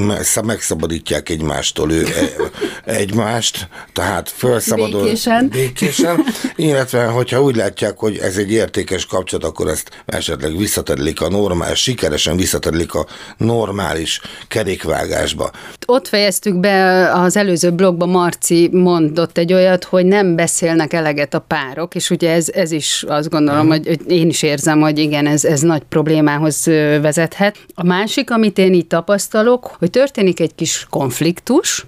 megszabadítják 0.44 1.28
egymástól 1.28 1.92
ő 1.92 2.06
e, 2.06 2.92
egymást, 2.92 3.68
tehát 3.92 4.28
felszabadul. 4.28 5.02
Békésen. 5.02 5.48
Békésen. 5.48 6.24
Illetve, 6.56 7.04
hogyha 7.04 7.42
úgy 7.42 7.56
látják, 7.56 7.98
hogy 7.98 8.16
ez 8.16 8.36
egy 8.36 8.52
értékes 8.52 9.06
kapcsolat, 9.06 9.44
akkor 9.44 9.68
ezt 9.68 10.02
esetleg 10.06 10.56
visszatedlik 10.56 11.20
a 11.20 11.28
normál, 11.28 11.74
sikeresen 11.74 12.36
visszatedlik 12.36 12.94
a 12.94 13.06
normális 13.36 14.20
kerékvágásba. 14.48 15.50
Ott 15.86 16.08
fejeztük 16.08 16.60
be 16.60 17.08
az 17.12 17.36
előző 17.36 17.70
blogban, 17.70 18.08
Marci 18.08 18.68
mondott 18.72 19.38
egy 19.38 19.52
olyat, 19.52 19.84
hogy 19.84 20.04
nem 20.28 20.36
beszélnek 20.36 20.92
eleget 20.92 21.34
a 21.34 21.38
párok, 21.38 21.94
és 21.94 22.10
ugye 22.10 22.32
ez, 22.32 22.48
ez 22.48 22.72
is 22.72 23.04
azt 23.08 23.30
gondolom, 23.30 23.66
mm. 23.66 23.68
hogy, 23.68 23.86
hogy 23.86 24.00
én 24.10 24.28
is 24.28 24.42
érzem, 24.42 24.80
hogy 24.80 24.98
igen, 24.98 25.26
ez, 25.26 25.44
ez 25.44 25.60
nagy 25.60 25.82
problémához 25.88 26.64
vezethet. 27.00 27.56
A 27.74 27.84
másik, 27.84 28.30
amit 28.30 28.58
én 28.58 28.74
így 28.74 28.86
tapasztalok, 28.86 29.76
hogy 29.78 29.90
történik 29.90 30.40
egy 30.40 30.54
kis 30.54 30.86
konfliktus, 30.90 31.86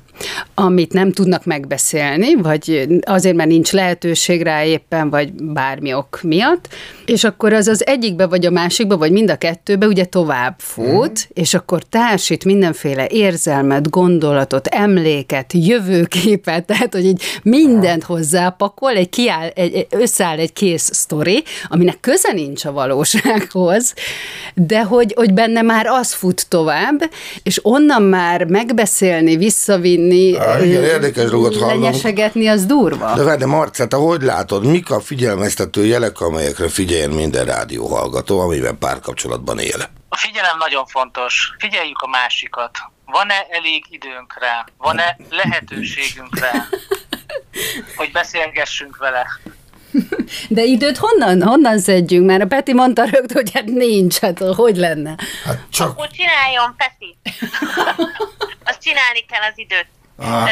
amit 0.55 0.93
nem 0.93 1.13
tudnak 1.13 1.45
megbeszélni, 1.45 2.35
vagy 2.35 2.89
azért, 3.03 3.37
mert 3.37 3.49
nincs 3.49 3.73
lehetőség 3.73 4.43
rá 4.43 4.65
éppen, 4.65 5.11
vagy 5.11 5.33
bármi 5.33 5.95
ok 5.95 6.19
miatt, 6.23 6.69
és 7.05 7.25
akkor 7.25 7.53
az 7.53 7.67
az 7.67 7.87
egyikbe, 7.87 8.27
vagy 8.27 8.47
a 8.47 8.51
másikba, 8.51 8.97
vagy 8.97 9.13
mind 9.13 9.31
a 9.31 9.37
kettőbe 9.37 9.87
ugye 9.87 10.05
tovább 10.05 10.55
fut, 10.59 11.11
mm. 11.11 11.31
és 11.33 11.55
akkor 11.55 11.83
társít 11.83 12.45
mindenféle 12.45 13.07
érzelmet, 13.11 13.91
gondolatot, 13.91 14.67
emléket, 14.67 15.53
jövőképet, 15.53 16.65
tehát, 16.65 16.95
hogy 16.95 17.05
így 17.05 17.23
mindent 17.43 18.03
hozzápakol, 18.03 18.91
egy 18.91 19.09
kiáll, 19.09 19.49
egy, 19.49 19.87
összeáll 19.91 20.39
egy 20.39 20.53
kész 20.53 20.91
sztori, 20.93 21.43
aminek 21.69 22.01
köze 22.01 22.33
nincs 22.33 22.65
a 22.65 22.73
valósághoz, 22.73 23.95
de 24.55 24.83
hogy, 24.83 25.13
hogy 25.17 25.35
benne 25.35 25.63
már 25.63 25.87
az 25.87 26.13
fut 26.13 26.49
tovább, 26.49 27.11
és 27.43 27.61
onnan 27.63 28.03
már 28.03 28.45
megbeszélni, 28.45 29.37
visszavinni, 29.37 30.10
lenni, 30.11 30.37
Há, 30.37 30.61
igen, 30.61 30.83
érdekes 30.83 31.31
dolgot 31.31 31.57
hallom. 31.57 31.83
Lenyesegetni, 31.83 32.49
az 32.49 32.67
durva. 32.67 33.15
De 33.15 33.23
várj, 33.23 33.45
Marcát, 33.45 33.89
te 33.89 33.97
hogy 33.97 34.23
látod, 34.23 34.65
mik 34.65 34.91
a 34.91 35.01
figyelmeztető 35.01 35.85
jelek, 35.85 36.21
amelyekre 36.21 36.69
figyeljen 36.69 37.11
minden 37.11 37.45
rádióhallgató, 37.45 38.41
amiben 38.41 38.79
párkapcsolatban 38.79 39.59
él? 39.59 39.91
A 40.09 40.17
figyelem 40.17 40.57
nagyon 40.59 40.87
fontos. 40.87 41.55
Figyeljük 41.59 42.01
a 42.01 42.09
másikat. 42.09 42.79
Van-e 43.07 43.47
elég 43.51 43.85
időnk 43.91 44.35
rá? 44.41 44.65
Van-e 44.79 45.17
lehetőségünk 45.31 46.39
rá? 46.39 46.67
Hogy 47.97 48.11
beszélgessünk 48.13 48.97
vele. 48.97 49.27
De 50.49 50.63
időt 50.63 50.97
honnan, 50.97 51.43
honnan 51.43 51.79
szedjünk? 51.79 52.27
Mert 52.27 52.43
a 52.43 52.47
Peti 52.47 52.73
mondta 52.73 53.05
rögtön, 53.05 53.37
hogy 53.37 53.51
hát 53.53 53.65
nincs, 53.65 54.19
hát 54.19 54.39
hogy 54.39 54.77
lenne? 54.77 55.15
Hát 55.45 55.59
csak... 55.71 55.89
Akkor 55.89 56.09
csináljon, 56.09 56.75
Peti. 56.77 57.19
Azt 58.65 58.83
csinálni 58.83 59.25
kell 59.29 59.43
az 59.51 59.59
időt. 59.59 59.87
Ah. 60.21 60.49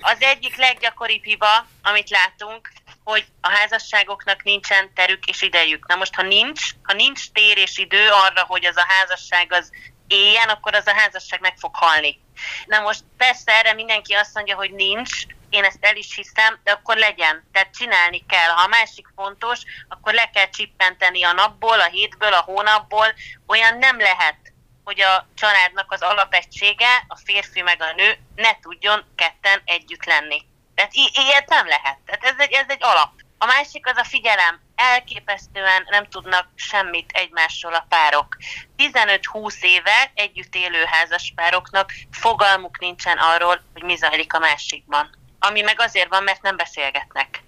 Az 0.00 0.16
egyik 0.18 0.56
leggyakoribb 0.56 1.24
hiba, 1.24 1.66
amit 1.82 2.10
látunk, 2.10 2.72
hogy 3.04 3.24
a 3.40 3.50
házasságoknak 3.50 4.42
nincsen 4.42 4.90
terük 4.94 5.24
és 5.24 5.42
idejük. 5.42 5.86
Na 5.86 5.94
most, 5.94 6.14
ha 6.14 6.22
nincs, 6.22 6.70
ha 6.82 6.92
nincs 6.92 7.30
tér 7.30 7.58
és 7.58 7.78
idő 7.78 8.08
arra, 8.08 8.44
hogy 8.46 8.66
az 8.66 8.76
a 8.76 8.86
házasság 8.88 9.52
az 9.52 9.70
éljen, 10.06 10.48
akkor 10.48 10.74
az 10.74 10.86
a 10.86 10.94
házasság 10.94 11.40
meg 11.40 11.56
fog 11.58 11.74
halni. 11.74 12.20
Na 12.66 12.80
most 12.80 13.04
persze 13.16 13.52
erre 13.52 13.72
mindenki 13.72 14.12
azt 14.12 14.34
mondja, 14.34 14.56
hogy 14.56 14.72
nincs, 14.72 15.10
én 15.50 15.64
ezt 15.64 15.84
el 15.84 15.96
is 15.96 16.14
hiszem, 16.14 16.60
de 16.64 16.72
akkor 16.72 16.96
legyen. 16.96 17.48
Tehát 17.52 17.74
csinálni 17.74 18.24
kell. 18.28 18.48
Ha 18.48 18.62
a 18.62 18.68
másik 18.68 19.06
fontos, 19.16 19.60
akkor 19.88 20.12
le 20.12 20.30
kell 20.34 20.48
csippenteni 20.48 21.22
a 21.22 21.32
napból, 21.32 21.80
a 21.80 21.88
hétből, 21.88 22.32
a 22.32 22.40
hónapból. 22.40 23.06
Olyan 23.46 23.78
nem 23.78 23.98
lehet, 23.98 24.51
hogy 24.84 25.00
a 25.00 25.26
családnak 25.34 25.92
az 25.92 26.02
alapegysége, 26.02 27.04
a 27.08 27.16
férfi 27.24 27.62
meg 27.62 27.82
a 27.82 27.92
nő 27.96 28.18
ne 28.34 28.58
tudjon 28.60 29.04
ketten 29.16 29.62
együtt 29.64 30.04
lenni. 30.04 30.42
Tehát 30.74 30.92
i- 30.94 31.12
ilyet 31.12 31.48
nem 31.48 31.66
lehet. 31.66 31.98
Tehát 32.06 32.24
ez 32.24 32.34
egy, 32.38 32.52
ez 32.52 32.66
egy 32.68 32.82
alap. 32.82 33.12
A 33.38 33.46
másik 33.46 33.86
az 33.86 33.96
a 33.96 34.04
figyelem. 34.04 34.60
Elképesztően 34.74 35.86
nem 35.90 36.08
tudnak 36.08 36.48
semmit 36.54 37.10
egymásról 37.12 37.74
a 37.74 37.86
párok. 37.88 38.36
15-20 38.76 39.54
éve 39.60 40.10
együtt 40.14 40.54
élő 40.54 40.84
házas 40.84 41.32
pároknak 41.36 41.92
fogalmuk 42.10 42.78
nincsen 42.78 43.18
arról, 43.18 43.62
hogy 43.72 43.82
mi 43.82 43.96
zajlik 43.96 44.32
a 44.32 44.38
másikban 44.38 45.20
ami 45.44 45.60
meg 45.60 45.80
azért 45.80 46.08
van, 46.08 46.22
mert 46.22 46.42
nem 46.42 46.56
beszélgetnek. 46.56 47.42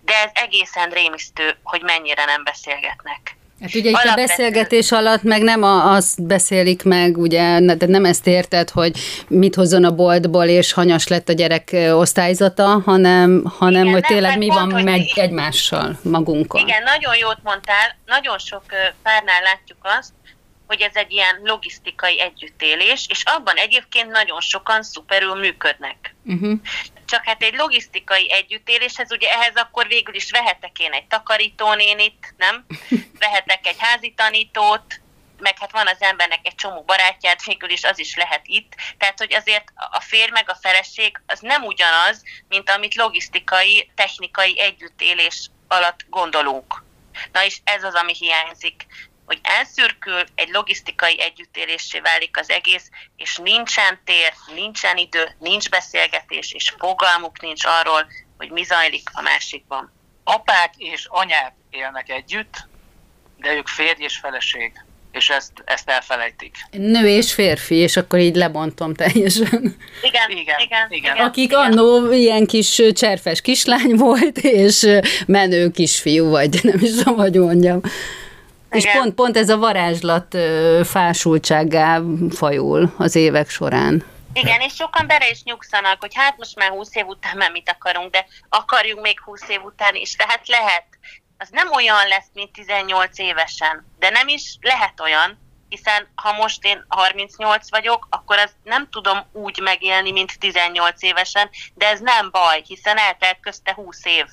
De 0.00 0.14
ez 0.14 0.30
egészen 0.32 0.90
rémisztő, 0.90 1.58
hogy 1.62 1.82
mennyire 1.82 2.24
nem 2.24 2.44
beszélgetnek. 2.44 3.36
Hát 3.60 3.74
ugye 3.74 3.90
itt 3.90 3.96
a 3.96 4.14
beszélgetés 4.14 4.92
alatt 4.92 5.22
meg 5.22 5.42
nem 5.42 5.62
a, 5.62 5.92
azt 5.92 6.22
beszélik 6.26 6.82
meg, 6.82 7.18
ugye, 7.18 7.60
de 7.60 7.86
nem 7.86 8.04
ezt 8.04 8.26
érted, 8.26 8.70
hogy 8.70 8.98
mit 9.28 9.54
hozzon 9.54 9.84
a 9.84 9.94
boltból, 9.94 10.44
és 10.44 10.72
hanyas 10.72 11.06
lett 11.08 11.28
a 11.28 11.32
gyerek 11.32 11.70
osztályzata, 11.92 12.82
hanem, 12.84 13.44
hanem 13.58 13.82
Igen, 13.82 13.92
hogy 13.92 14.02
nem, 14.02 14.10
tényleg 14.10 14.38
mi 14.38 14.48
van 14.48 14.68
pont, 14.68 14.84
meg 14.84 14.94
hogy 14.94 15.12
egymással, 15.14 15.98
magunkkal. 16.02 16.60
Igen, 16.60 16.82
nagyon 16.82 17.16
jót 17.16 17.38
mondtál, 17.42 17.96
nagyon 18.06 18.38
sok 18.38 18.62
párnál 19.02 19.42
látjuk 19.42 19.78
azt, 19.98 20.10
hogy 20.70 20.80
ez 20.80 20.94
egy 20.94 21.12
ilyen 21.12 21.40
logisztikai 21.42 22.20
együttélés, 22.20 23.06
és 23.08 23.22
abban 23.24 23.56
egyébként 23.56 24.10
nagyon 24.10 24.40
sokan 24.40 24.82
szuperül 24.82 25.34
működnek. 25.34 26.14
Uh-huh. 26.24 26.60
Csak 27.04 27.24
hát 27.24 27.42
egy 27.42 27.54
logisztikai 27.54 28.32
együttéléshez, 28.32 29.12
ugye 29.12 29.32
ehhez 29.32 29.54
akkor 29.54 29.86
végül 29.86 30.14
is 30.14 30.30
vehetek 30.30 30.78
én 30.78 30.92
egy 30.92 31.06
takarítónénit, 31.06 32.34
nem? 32.36 32.66
Vehetek 33.18 33.66
egy 33.66 33.76
házitanítót, 33.78 35.00
meg 35.38 35.58
hát 35.58 35.72
van 35.72 35.86
az 35.86 35.96
embernek 35.98 36.46
egy 36.46 36.54
csomó 36.54 36.82
barátját, 36.82 37.44
végül 37.44 37.70
is 37.70 37.84
az 37.84 37.98
is 37.98 38.16
lehet 38.16 38.42
itt. 38.44 38.74
Tehát, 38.98 39.18
hogy 39.18 39.34
azért 39.34 39.72
a 39.90 40.00
férj 40.00 40.30
meg 40.30 40.50
a 40.50 40.58
feleség 40.60 41.20
az 41.26 41.40
nem 41.40 41.62
ugyanaz, 41.62 42.22
mint 42.48 42.70
amit 42.70 42.94
logisztikai, 42.94 43.90
technikai 43.94 44.60
együttélés 44.60 45.50
alatt 45.68 46.00
gondolunk. 46.08 46.82
Na 47.32 47.44
és 47.44 47.60
ez 47.64 47.82
az, 47.82 47.94
ami 47.94 48.14
hiányzik 48.14 48.86
hogy 49.30 49.40
elszürkül, 49.42 50.22
egy 50.34 50.48
logisztikai 50.48 51.20
együttélésé 51.22 51.98
válik 51.98 52.38
az 52.38 52.50
egész, 52.50 52.90
és 53.16 53.36
nincsen 53.42 53.98
tér, 54.04 54.32
nincsen 54.54 54.96
idő, 54.96 55.24
nincs 55.38 55.68
beszélgetés, 55.68 56.52
és 56.52 56.74
fogalmuk 56.78 57.40
nincs 57.40 57.64
arról, 57.64 58.06
hogy 58.38 58.50
mi 58.50 58.62
zajlik 58.62 59.08
a 59.12 59.20
másikban. 59.20 59.92
Apák 60.24 60.72
és 60.76 61.06
anyák 61.08 61.52
élnek 61.70 62.08
együtt, 62.08 62.54
de 63.36 63.52
ők 63.52 63.68
férj 63.68 64.02
és 64.04 64.18
feleség. 64.22 64.72
és 65.12 65.28
ezt, 65.30 65.52
ezt 65.64 65.88
elfelejtik. 65.90 66.56
Nő 66.70 67.08
és 67.08 67.32
férfi, 67.32 67.74
és 67.74 67.96
akkor 67.96 68.18
így 68.18 68.36
lebontom 68.36 68.94
teljesen. 68.94 69.76
Igen, 70.02 70.30
Igen, 70.30 70.60
igen, 70.60 70.86
igen. 70.90 71.16
Akik 71.16 71.56
annó 71.56 72.12
ilyen 72.12 72.46
kis 72.46 72.82
cserfes 72.92 73.40
kislány 73.40 73.94
volt, 73.96 74.38
és 74.38 74.86
menő 75.26 75.70
kisfiú, 75.70 76.28
vagy 76.28 76.60
nem 76.62 76.78
is 76.80 76.94
tudom, 76.94 77.16
hogy 77.16 77.34
mondjam. 77.34 77.80
És 78.70 78.82
Igen. 78.82 78.96
pont, 78.96 79.14
pont 79.14 79.36
ez 79.36 79.48
a 79.48 79.56
varázslat 79.56 80.34
ö, 80.34 80.80
fásultságá 80.84 82.00
fajul 82.30 82.94
az 82.98 83.14
évek 83.14 83.48
során. 83.48 84.04
Igen, 84.32 84.60
és 84.60 84.74
sokan 84.74 85.06
bele 85.06 85.30
is 85.30 85.42
nyugszanak, 85.42 86.00
hogy 86.00 86.14
hát 86.14 86.36
most 86.36 86.56
már 86.56 86.70
20 86.70 86.94
év 86.94 87.06
után 87.06 87.36
már 87.36 87.50
mit 87.50 87.70
akarunk, 87.70 88.10
de 88.10 88.26
akarjuk 88.48 89.00
még 89.00 89.20
20 89.20 89.48
év 89.48 89.64
után 89.64 89.94
is, 89.94 90.16
tehát 90.16 90.48
lehet. 90.48 90.84
Az 91.38 91.48
nem 91.50 91.72
olyan 91.72 92.08
lesz, 92.08 92.28
mint 92.34 92.52
18 92.52 93.18
évesen, 93.18 93.86
de 93.98 94.10
nem 94.10 94.28
is 94.28 94.56
lehet 94.60 95.00
olyan, 95.00 95.38
hiszen 95.68 96.08
ha 96.14 96.32
most 96.32 96.64
én 96.64 96.84
38 96.88 97.70
vagyok, 97.70 98.06
akkor 98.10 98.38
az 98.38 98.52
nem 98.64 98.88
tudom 98.90 99.18
úgy 99.32 99.60
megélni, 99.62 100.10
mint 100.10 100.38
18 100.38 101.02
évesen, 101.02 101.50
de 101.74 101.86
ez 101.86 102.00
nem 102.00 102.30
baj, 102.30 102.62
hiszen 102.66 102.96
eltelt 102.96 103.38
közte 103.40 103.72
20 103.74 104.04
év. 104.04 104.24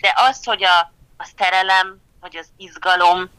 De 0.00 0.12
az, 0.16 0.44
hogy 0.44 0.64
a, 0.64 0.92
a 1.16 1.30
szerelem, 1.36 2.00
vagy 2.20 2.36
az 2.36 2.46
izgalom, 2.56 3.30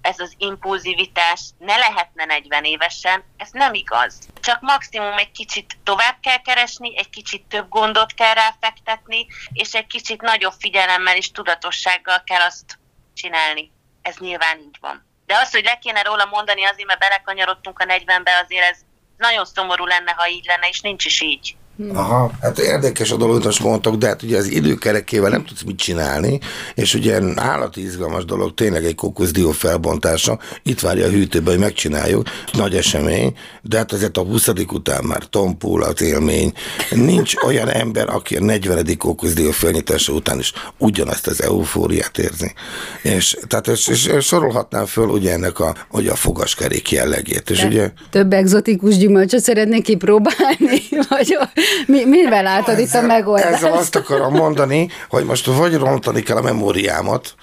ez 0.00 0.18
az 0.18 0.34
impulzivitás 0.38 1.40
ne 1.58 1.76
lehetne 1.76 2.24
40 2.24 2.64
évesen, 2.64 3.24
ez 3.36 3.48
nem 3.52 3.74
igaz. 3.74 4.18
Csak 4.40 4.60
maximum 4.60 5.18
egy 5.18 5.30
kicsit 5.30 5.78
tovább 5.84 6.16
kell 6.20 6.40
keresni, 6.40 6.98
egy 6.98 7.10
kicsit 7.10 7.44
több 7.48 7.68
gondot 7.68 8.14
kell 8.14 8.34
ráfektetni, 8.34 9.26
és 9.52 9.74
egy 9.74 9.86
kicsit 9.86 10.20
nagyobb 10.20 10.54
figyelemmel 10.58 11.16
és 11.16 11.30
tudatossággal 11.30 12.22
kell 12.24 12.40
azt 12.40 12.78
csinálni. 13.14 13.72
Ez 14.02 14.16
nyilván 14.16 14.58
így 14.58 14.76
van. 14.80 15.06
De 15.26 15.36
az, 15.36 15.50
hogy 15.50 15.64
le 15.64 15.78
kéne 15.78 16.02
róla 16.02 16.24
mondani 16.24 16.64
azért, 16.64 16.86
mert 16.86 17.00
belekanyarodtunk 17.00 17.78
a 17.78 17.84
40-be, 17.84 18.44
azért 18.44 18.70
ez 18.70 18.78
nagyon 19.16 19.44
szomorú 19.44 19.86
lenne, 19.86 20.12
ha 20.12 20.28
így 20.28 20.44
lenne, 20.44 20.68
és 20.68 20.80
nincs 20.80 21.04
is 21.04 21.20
így. 21.20 21.56
Aha, 21.92 22.30
hát 22.40 22.58
érdekes 22.58 23.10
a 23.10 23.16
dolog, 23.16 23.32
amit 23.32 23.44
most 23.44 23.62
mondtok, 23.62 23.94
de 23.94 24.06
hát 24.06 24.22
ugye 24.22 24.36
az 24.36 24.46
időkerekével 24.46 25.30
nem 25.30 25.44
tudsz 25.44 25.62
mit 25.62 25.76
csinálni, 25.76 26.40
és 26.74 26.94
ugye 26.94 27.20
állati 27.34 27.82
izgalmas 27.82 28.24
dolog, 28.24 28.54
tényleg 28.54 28.84
egy 28.84 28.94
kókuszdió 28.94 29.50
felbontása, 29.50 30.38
itt 30.62 30.80
várja 30.80 31.06
a 31.06 31.10
hűtőbe, 31.10 31.50
hogy 31.50 31.58
megcsináljuk, 31.58 32.26
nagy 32.52 32.76
esemény, 32.76 33.34
de 33.62 33.76
hát 33.76 33.92
azért 33.92 34.16
a 34.16 34.22
20. 34.22 34.48
után 34.72 35.04
már 35.04 35.22
tompul 35.24 35.82
az 35.82 36.02
élmény. 36.02 36.52
Nincs 36.90 37.34
olyan 37.46 37.68
ember, 37.68 38.08
aki 38.08 38.36
a 38.36 38.40
40. 38.40 38.96
kókuszdió 38.98 39.50
felnyitása 39.50 40.12
után 40.12 40.38
is 40.38 40.52
ugyanazt 40.78 41.26
az 41.26 41.42
eufóriát 41.42 42.18
érzi. 42.18 42.52
És, 43.02 43.36
tehát 43.46 43.68
és, 43.68 43.88
és, 43.88 44.06
és 44.06 44.24
sorolhatnám 44.24 44.86
föl 44.86 45.08
ugye 45.08 45.32
ennek 45.32 45.58
a, 45.58 45.74
hogy 45.88 46.06
a 46.06 46.14
fogaskerék 46.14 46.90
jellegét. 46.90 47.50
És 47.50 47.64
ugye 47.64 47.90
Több 48.10 48.32
egzotikus 48.32 48.96
gyümölcsöt 48.96 49.42
szeretnék 49.42 49.82
kipróbálni? 49.82 50.80
Vagy 51.08 51.38
mi, 51.86 52.04
mivel 52.04 52.42
látod 52.42 52.78
itt 52.78 52.94
a 52.94 53.00
megoldást? 53.00 53.54
Ezzel 53.54 53.72
azt 53.72 53.96
akarom 53.96 54.34
mondani, 54.34 54.90
hogy 55.08 55.24
most 55.24 55.46
vagy 55.46 55.74
rontani 55.74 56.22
kell 56.22 56.36
a 56.36 56.42
memóriámat, 56.42 57.34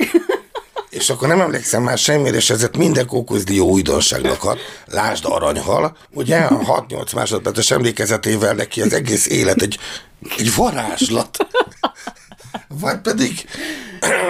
és 0.89 1.09
akkor 1.09 1.27
nem 1.27 1.41
emlékszem 1.41 1.83
már 1.83 1.97
semmire, 1.97 2.35
és 2.35 2.49
ezért 2.49 2.77
minden 2.77 3.07
kókuszdió 3.07 3.69
újdonságnak 3.69 4.43
ad. 4.43 4.59
Lásd 4.85 5.25
aranyhal, 5.27 5.97
ugye 6.09 6.37
a 6.37 6.85
6-8 6.87 7.15
másodperces 7.15 7.71
emlékezetével 7.71 8.53
neki 8.53 8.81
az 8.81 8.93
egész 8.93 9.27
élet 9.27 9.61
egy, 9.61 9.79
egy 10.37 10.55
varázslat. 10.55 11.37
Vagy 12.67 12.97
pedig, 12.97 13.45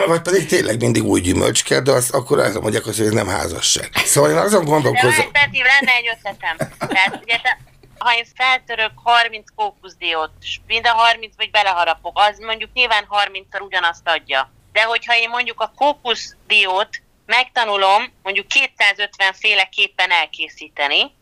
vagy 0.08 0.22
pedig 0.22 0.46
tényleg 0.46 0.80
mindig 0.80 1.04
új 1.04 1.22
gyümölcs 1.22 1.64
kell, 1.64 1.80
de 1.80 1.92
azt 1.92 2.14
akkor 2.14 2.40
azt 2.40 2.62
mondják, 2.62 2.84
hogy 2.84 3.00
ez 3.00 3.12
nem 3.12 3.28
házasság. 3.28 3.90
Szóval 4.06 4.30
én 4.30 4.38
azon 4.38 4.64
De 4.64 4.70
gondolkozom, 4.70 5.10
várj, 5.10 5.30
Peti, 5.32 5.58
lenne 5.58 5.92
egy 5.92 6.10
ötletem. 6.18 6.58
Tehát 6.78 7.20
ugye 7.24 7.36
te, 7.44 7.58
ha 7.98 8.16
én 8.16 8.26
feltörök 8.36 8.92
30 9.04 9.46
kókuszdiót, 9.56 10.32
és 10.42 10.60
mind 10.68 10.88
a 10.88 10.90
30 10.90 11.34
vagy 11.38 11.52
beleharapok, 11.52 12.20
az 12.20 12.40
mondjuk 12.40 12.74
nyilván 12.74 13.08
30-szor 13.10 13.62
ugyanazt 13.62 14.08
adja. 14.08 14.52
De 14.72 14.84
hogyha 14.84 15.18
én 15.18 15.30
mondjuk 15.30 15.62
a 15.62 15.72
kókuszdiót 15.76 17.02
megtanulom 17.26 18.12
mondjuk 18.24 18.48
250 18.48 19.34
féleképpen 19.34 20.12
elkészíteni, 20.12 21.14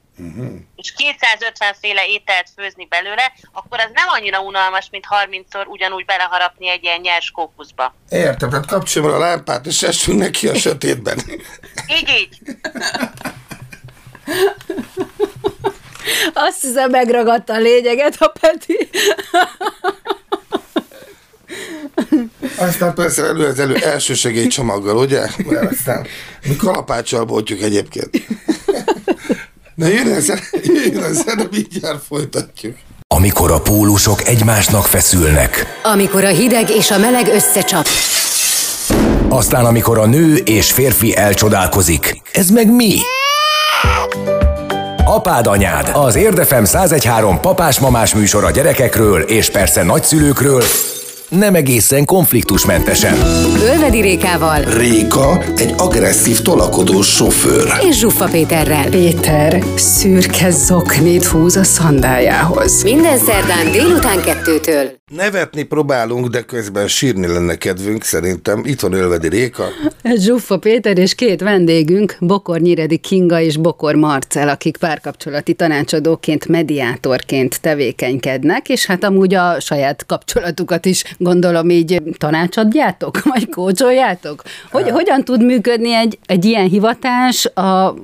és 0.76 0.94
250 0.94 1.74
féle 1.82 2.08
ételt 2.08 2.50
főzni 2.56 2.86
belőle, 2.86 3.34
akkor 3.52 3.80
az 3.80 3.90
nem 3.94 4.08
annyira 4.08 4.42
unalmas, 4.42 4.88
mint 4.92 5.06
30-szor 5.10 5.68
ugyanúgy 5.68 6.06
beleharapni 6.06 6.70
egy 6.70 6.84
ilyen 6.84 7.00
nyers 7.00 7.32
kókuszba. 7.32 7.96
értem, 8.10 8.50
tehát 8.50 8.66
kapcsolom 8.66 9.12
a 9.12 9.18
lámpát, 9.18 9.66
és 9.66 9.82
essünk 9.82 10.20
neki 10.20 10.48
a 10.48 10.56
sötétben. 10.56 11.20
Így, 11.88 12.10
így. 12.10 12.40
Azt 16.34 16.62
hiszem, 16.62 16.90
megragadta 16.90 17.54
a 17.54 17.60
lényeget 17.60 18.16
a 18.20 18.34
Peti. 18.40 18.90
Aztán 22.58 22.94
persze 22.94 23.24
elő 23.24 23.46
az 23.46 23.60
elő 23.60 23.76
első 23.76 24.14
segélycsomaggal, 24.14 24.98
ugye? 24.98 25.22
Mert 25.46 25.72
aztán 25.72 26.08
mi 26.48 26.56
kalapáccsal 26.56 27.26
boltjuk 27.26 27.62
egyébként. 27.62 28.10
Na 29.76 29.88
jön 29.88 30.12
a 30.12 30.20
zene, 30.20 30.42
jön 30.64 31.04
a 31.04 31.14
zene, 31.14 31.48
mindjárt 31.52 32.04
folytatjuk. 32.04 32.76
Amikor 33.08 33.52
a 33.52 33.62
pólusok 33.62 34.28
egymásnak 34.28 34.86
feszülnek. 34.86 35.80
Amikor 35.84 36.24
a 36.24 36.28
hideg 36.28 36.70
és 36.70 36.92
a 36.92 36.98
meleg 36.98 37.28
összecsap. 37.28 37.88
Aztán 39.30 39.66
amikor 39.66 39.98
a 39.98 40.06
nő 40.06 40.36
és 40.36 40.72
férfi 40.72 41.16
elcsodálkozik. 41.16 42.22
Ez 42.32 42.50
meg 42.50 42.72
mi? 42.72 42.98
Apád 45.14 45.48
anyád, 45.48 45.90
az 45.94 46.16
Érdefem 46.16 46.64
1013 46.64 47.40
papás-mamás 47.40 48.14
műsor 48.14 48.44
a 48.44 48.52
gyerekekről 48.52 49.22
és 49.22 49.50
persze 49.50 49.84
nagyszülőkről, 49.84 50.64
nem 51.30 51.56
egészen 51.56 52.06
konfliktusmentesen. 52.06 53.14
Ölvedi 53.62 54.02
Rékával 54.02 54.62
Réka 54.62 55.44
egy 55.56 55.74
agresszív, 55.78 56.42
tolakodó 56.42 57.02
sofőr. 57.02 57.74
és 57.90 57.98
Zsuffa 57.98 58.26
Péterrel. 58.26 58.90
Péter 58.90 59.64
szürke 59.76 60.50
zoknit 60.50 61.26
húz 61.26 61.56
a 61.56 61.64
szandájához. 61.64 62.84
Minden 62.84 63.18
szerdán 63.18 63.72
délután 63.72 64.22
kettőtől. 64.22 65.03
Nevetni 65.16 65.64
próbálunk, 65.64 66.28
de 66.28 66.42
közben 66.42 66.88
sírni 66.88 67.28
lenne 67.28 67.56
kedvünk, 67.56 68.04
szerintem. 68.04 68.62
Itt 68.66 68.80
van 68.80 68.94
Ölvedi 68.94 69.28
Réka. 69.28 69.64
Zsuffa 70.16 70.58
Péter 70.58 70.98
és 70.98 71.16
két 71.16 71.42
vendégünk, 71.42 72.18
Bokor 72.20 72.60
Nyiredi 72.60 72.98
Kinga 72.98 73.40
és 73.40 73.58
Bokor 73.58 73.96
Marcel, 73.96 74.50
akik 74.50 74.78
párkapcsolati 74.78 75.54
tanácsadóként, 75.54 76.48
mediátorként 76.48 77.62
tevékenykednek, 77.62 78.70
és 78.70 78.86
hát 78.86 79.04
amúgy 79.04 79.34
a 79.34 79.60
saját 79.60 80.06
kapcsolatukat 80.06 80.86
is 80.86 81.16
gondolom 81.18 81.70
így 81.70 82.02
tanácsadjátok, 82.18 83.24
vagy 83.34 83.50
kócsoljátok? 83.50 84.44
Hogy, 84.72 84.90
hogyan 84.90 85.24
tud 85.24 85.44
működni 85.44 85.94
egy, 85.94 86.18
egy 86.26 86.46
ilyen 86.46 86.68
hivatás 86.68 87.46
a, 87.46 87.96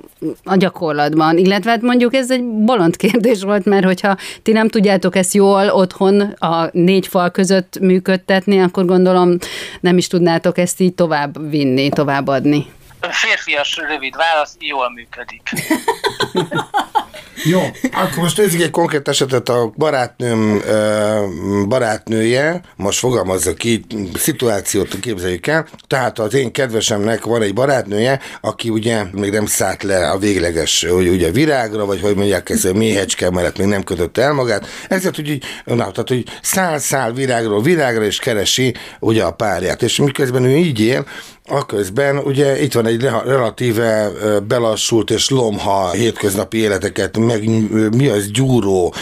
a 0.44 0.56
gyakorlatban? 0.56 1.38
Illetve 1.38 1.70
hát 1.70 1.82
mondjuk 1.82 2.14
ez 2.14 2.32
egy 2.32 2.44
bolond 2.44 2.96
kérdés 2.96 3.42
volt, 3.42 3.66
mert 3.66 3.86
hogyha 3.86 4.18
ti 4.44 4.52
nem 4.52 4.68
tudjátok 4.68 5.16
ezt 5.16 5.34
jól 5.34 5.70
otthon 5.70 6.22
a 6.22 6.70
négy 6.72 7.08
fal 7.08 7.32
között 7.32 7.80
működtetni, 7.80 8.60
akkor 8.60 8.86
gondolom 8.86 9.38
nem 9.80 9.98
is 9.98 10.08
tudnátok 10.08 10.58
ezt 10.58 10.80
így 10.80 10.94
tovább 10.94 11.50
vinni, 11.50 11.90
továbbadni. 11.90 12.66
Férfias 13.10 13.78
rövid 13.90 14.16
válasz, 14.16 14.56
jól 14.60 14.92
működik. 14.92 15.50
Jó, 17.44 17.62
akkor 17.92 18.24
most 18.24 18.38
nézzük 18.38 18.62
egy 18.62 18.72
konkrét 18.72 19.08
esetet, 19.08 19.50
a 19.50 19.72
barátnőm 19.78 20.62
barátnője, 21.68 22.62
most 22.76 23.00
fogalmazza 23.00 23.54
ki, 23.54 23.86
szituációt 24.16 25.00
képzeljük 25.00 25.48
el, 25.48 25.68
tehát 25.88 26.20
az 26.20 26.34
én 26.34 26.52
kedvesemnek 26.52 27.24
van 27.24 27.42
egy 27.42 27.54
barátnője, 27.54 28.20
aki 28.42 28.70
ugye 28.70 29.04
még 29.12 29.32
nem 29.32 29.46
szállt 29.46 29.84
le 29.84 30.10
a 30.10 30.18
végleges, 30.18 30.86
hogy 30.90 31.08
ugye 31.08 31.32
virágra, 31.32 31.86
vagy 31.86 32.02
hogy 32.02 32.16
mondják 32.16 32.50
ezt, 32.50 32.66
a 32.66 32.74
méhecske 32.74 33.30
mellett 33.30 33.58
még 33.58 33.68
nem 33.68 33.84
kötött 33.84 34.18
el 34.18 34.34
magát, 34.34 34.68
ezért 34.88 35.20
úgy, 35.20 35.30
így, 35.30 35.44
na, 35.66 35.76
tehát, 35.76 36.08
hogy 36.08 36.24
szál-szál 36.42 37.14
virágról 37.14 37.62
virágra, 37.62 38.04
és 38.04 38.18
keresi 38.18 38.74
ugye 39.00 39.24
a 39.24 39.32
párját, 39.32 39.82
és 39.82 39.98
miközben 39.98 40.44
ő 40.44 40.56
így 40.56 40.80
él, 40.80 41.06
Aközben 41.50 42.18
ugye 42.18 42.62
itt 42.62 42.74
van 42.74 42.86
egy 42.86 43.02
re- 43.02 43.24
relatíve 43.26 44.10
belassult 44.48 45.12
és 45.12 45.30
lomha 45.30 45.92
hétköznapi 45.92 46.58
életeket, 46.58 47.18
meg 47.18 47.44
mi 47.96 48.08
az 48.08 48.32
gyúró, 48.32 48.94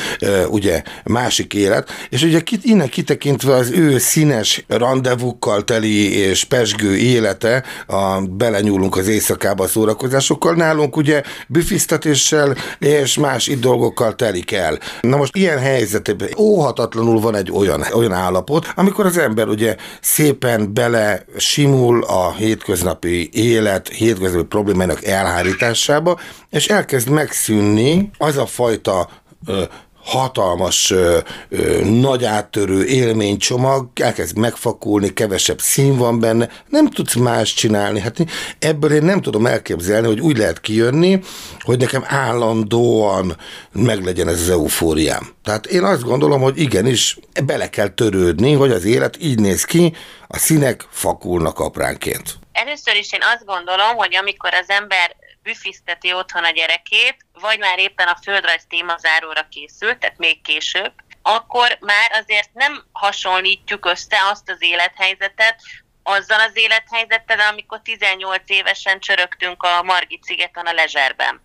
ugye 0.49 0.81
másik 1.03 1.53
élet, 1.53 1.89
és 2.09 2.23
ugye 2.23 2.41
innen 2.61 2.89
kitekintve 2.89 3.53
az 3.53 3.71
ő 3.71 3.97
színes 3.97 4.65
rendezvukkal 4.67 5.63
teli 5.63 6.17
és 6.17 6.43
pesgő 6.43 6.97
élete, 6.97 7.63
a, 7.87 8.21
belenyúlunk 8.21 8.97
az 8.97 9.07
éjszakába 9.07 9.63
a 9.63 9.67
szórakozásokkal, 9.67 10.53
nálunk 10.53 10.97
ugye 10.97 11.21
büfisztetéssel 11.47 12.55
és 12.79 13.17
más 13.17 13.47
itt 13.47 13.61
dolgokkal 13.61 14.15
telik 14.15 14.51
el. 14.51 14.79
Na 15.01 15.17
most 15.17 15.35
ilyen 15.35 15.59
helyzetben 15.59 16.29
óhatatlanul 16.37 17.19
van 17.19 17.35
egy 17.35 17.51
olyan, 17.51 17.83
olyan 17.93 18.13
állapot, 18.13 18.71
amikor 18.75 19.05
az 19.05 19.17
ember 19.17 19.47
ugye 19.47 19.75
szépen 20.01 20.73
bele 20.73 21.25
simul 21.37 22.03
a 22.03 22.35
hétköznapi 22.37 23.29
élet, 23.33 23.87
hétköznapi 23.87 24.45
problémának 24.45 25.03
elhárításába, 25.05 26.19
és 26.49 26.67
elkezd 26.67 27.09
megszűnni 27.09 28.09
az 28.17 28.37
a 28.37 28.45
fajta 28.45 29.09
ö, 29.45 29.63
hatalmas, 30.07 30.91
ö, 30.91 31.17
ö, 31.49 31.83
nagy 31.83 32.25
áttörő 32.25 32.85
élménycsomag, 32.85 33.89
elkezd 33.95 34.37
megfakulni, 34.37 35.13
kevesebb 35.13 35.61
szín 35.61 35.97
van 35.97 36.19
benne, 36.19 36.49
nem 36.69 36.89
tudsz 36.89 37.15
más 37.15 37.53
csinálni. 37.53 37.99
Hát 37.99 38.17
ebből 38.59 38.93
én 38.93 39.03
nem 39.03 39.21
tudom 39.21 39.45
elképzelni, 39.45 40.07
hogy 40.07 40.19
úgy 40.19 40.37
lehet 40.37 40.61
kijönni, 40.61 41.19
hogy 41.59 41.77
nekem 41.79 42.03
állandóan 42.07 43.37
meglegyen 43.71 44.27
ez 44.27 44.41
az 44.41 44.49
eufóriám. 44.49 45.33
Tehát 45.43 45.65
én 45.65 45.83
azt 45.83 46.03
gondolom, 46.03 46.41
hogy 46.41 46.59
igenis 46.59 47.17
bele 47.45 47.69
kell 47.69 47.87
törődni, 47.87 48.53
hogy 48.53 48.71
az 48.71 48.85
élet 48.85 49.17
így 49.19 49.39
néz 49.39 49.63
ki, 49.63 49.93
a 50.27 50.37
színek 50.37 50.85
fakulnak 50.89 51.59
apránként. 51.59 52.37
Először 52.51 52.95
is 52.95 53.13
én 53.13 53.21
azt 53.33 53.45
gondolom, 53.45 53.95
hogy 53.95 54.15
amikor 54.15 54.53
az 54.53 54.65
ember 54.67 55.15
büfiszteti 55.47 56.13
otthon 56.13 56.43
a 56.43 56.49
gyerekét, 56.49 57.17
vagy 57.33 57.59
már 57.59 57.79
éppen 57.79 58.07
a 58.07 58.17
földrajz 58.23 58.65
témazáróra 58.69 59.47
készült, 59.49 59.97
tehát 59.97 60.17
még 60.17 60.41
később, 60.41 60.93
akkor 61.21 61.77
már 61.79 62.11
azért 62.11 62.53
nem 62.53 62.83
hasonlítjuk 62.91 63.85
össze 63.85 64.17
azt 64.31 64.49
az 64.49 64.57
élethelyzetet, 64.59 65.61
azzal 66.03 66.39
az 66.39 66.51
élethelyzettel, 66.53 67.39
amikor 67.39 67.81
18 67.81 68.41
évesen 68.45 68.99
csörögtünk 68.99 69.63
a 69.63 69.83
Margit 69.83 70.23
szigeten 70.23 70.65
a 70.65 70.73
Lezserben, 70.73 71.41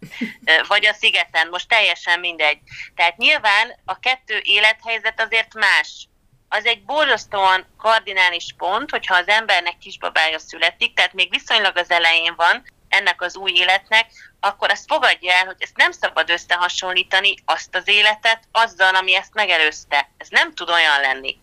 vagy 0.69 0.87
a 0.87 0.93
szigeten, 0.93 1.49
most 1.49 1.69
teljesen 1.69 2.21
mindegy. 2.21 2.59
Tehát 2.95 3.17
nyilván 3.17 3.81
a 3.85 3.99
kettő 3.99 4.41
élethelyzet 4.43 5.21
azért 5.21 5.55
más. 5.55 6.09
Az 6.49 6.65
egy 6.67 6.83
borzasztóan 6.85 7.67
kardinális 7.79 8.55
pont, 8.57 8.91
hogyha 8.91 9.15
az 9.15 9.29
embernek 9.29 9.79
kisbabája 9.79 10.39
születik, 10.39 10.95
tehát 10.95 11.13
még 11.13 11.31
viszonylag 11.31 11.77
az 11.77 11.91
elején 11.91 12.35
van, 12.37 12.63
ennek 12.93 13.23
az 13.23 13.37
új 13.37 13.53
életnek, 13.55 14.11
akkor 14.41 14.71
azt 14.71 14.87
fogadja 14.87 15.33
el, 15.33 15.45
hogy 15.45 15.57
ezt 15.59 15.77
nem 15.77 15.93
szabad 15.93 16.31
összehasonlítani 16.31 17.35
azt 17.45 17.75
az 17.75 17.89
életet 17.89 18.49
azzal, 18.53 18.95
ami 18.95 19.15
ezt 19.15 19.35
megelőzte. 19.35 20.11
Ez 20.17 20.29
nem 20.29 20.55
tud 20.55 20.71
olyan 20.71 21.01
lenni. 21.01 21.41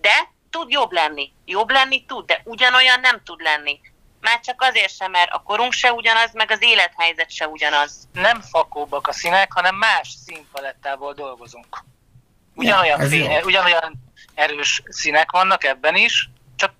De 0.00 0.28
tud 0.50 0.70
jobb 0.70 0.92
lenni. 0.92 1.32
Jobb 1.44 1.70
lenni 1.70 2.04
tud, 2.04 2.26
de 2.26 2.40
ugyanolyan 2.44 3.00
nem 3.00 3.22
tud 3.24 3.40
lenni. 3.40 3.80
Már 4.20 4.40
csak 4.40 4.62
azért 4.62 4.96
sem, 4.96 5.10
mert 5.10 5.30
a 5.30 5.42
korunk 5.42 5.72
se 5.72 5.92
ugyanaz, 5.92 6.32
meg 6.32 6.50
az 6.50 6.62
élethelyzet 6.62 7.30
se 7.30 7.48
ugyanaz. 7.48 8.08
Nem 8.12 8.40
fakóbbak 8.40 9.08
a 9.08 9.12
színek, 9.12 9.52
hanem 9.52 9.74
más 9.74 10.08
színpalettával 10.24 11.12
dolgozunk. 11.12 11.84
Ugyanolyan, 12.54 13.00
Ja, 13.00 13.08
fény, 13.08 13.40
ugyanolyan 13.42 13.92
erős 14.34 14.82
színek 14.86 15.30
vannak 15.30 15.64
ebben 15.64 15.94
is, 15.96 16.30
csak 16.56 16.72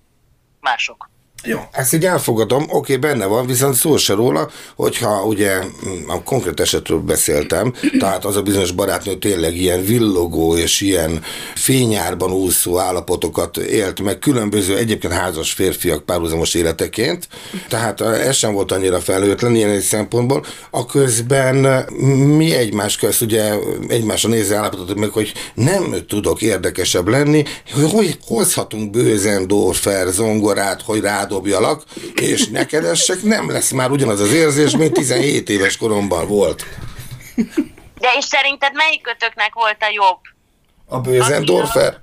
mások. 0.60 1.10
Jó, 1.44 1.58
ezt 1.72 1.94
így 1.94 2.04
elfogadom, 2.04 2.64
oké, 2.68 2.96
benne 2.96 3.26
van, 3.26 3.46
viszont 3.46 3.74
szó 3.74 3.96
se 3.96 4.14
róla, 4.14 4.50
hogyha 4.76 5.24
ugye 5.24 5.58
mm, 5.58 6.08
a 6.08 6.22
konkrét 6.22 6.60
esetről 6.60 6.98
beszéltem, 6.98 7.72
tehát 7.98 8.24
az 8.24 8.36
a 8.36 8.42
bizonyos 8.42 8.72
barátnő 8.72 9.14
tényleg 9.18 9.56
ilyen 9.56 9.84
villogó 9.84 10.56
és 10.56 10.80
ilyen 10.80 11.22
fényárban 11.54 12.32
úszó 12.32 12.78
állapotokat 12.78 13.56
élt 13.56 14.00
meg 14.00 14.18
különböző 14.18 14.76
egyébként 14.76 15.12
házas 15.12 15.52
férfiak 15.52 16.04
párhuzamos 16.04 16.54
életeként, 16.54 17.28
tehát 17.68 18.00
eh, 18.00 18.26
ez 18.26 18.36
sem 18.36 18.52
volt 18.52 18.72
annyira 18.72 19.00
felhőtlen 19.00 19.54
ilyen 19.54 19.70
egy 19.70 19.82
szempontból, 19.82 20.44
a 20.70 20.86
közben 20.86 21.66
eh, 21.66 21.84
mi 22.36 22.54
egymás 22.54 22.96
közt 22.96 23.20
ugye 23.20 23.52
egymásra 23.88 24.28
nézve 24.28 24.56
állapotot 24.56 24.98
meg, 24.98 25.10
hogy 25.10 25.32
nem 25.54 25.94
tudok 26.08 26.42
érdekesebb 26.42 27.08
lenni, 27.08 27.44
hogy 27.72 27.90
hogy 27.90 28.18
hozhatunk 28.26 28.90
Bőzendorfer 28.90 30.06
zongorát, 30.06 30.82
hogy 30.82 31.00
rádobjalak, 31.30 31.82
és 32.14 32.48
nekedessek, 32.48 33.22
nem 33.22 33.50
lesz 33.50 33.70
már 33.70 33.90
ugyanaz 33.90 34.20
az 34.20 34.32
érzés, 34.32 34.76
mint 34.76 34.92
17 34.92 35.48
éves 35.48 35.76
koromban 35.76 36.26
volt. 36.28 36.64
De 37.98 38.12
és 38.18 38.24
szerinted 38.24 38.74
melyik 38.74 39.02
kötöknek 39.02 39.54
volt 39.54 39.76
a 39.80 39.90
jobb? 39.92 40.20
A 40.86 41.00
Bőzendorfer? 41.00 41.98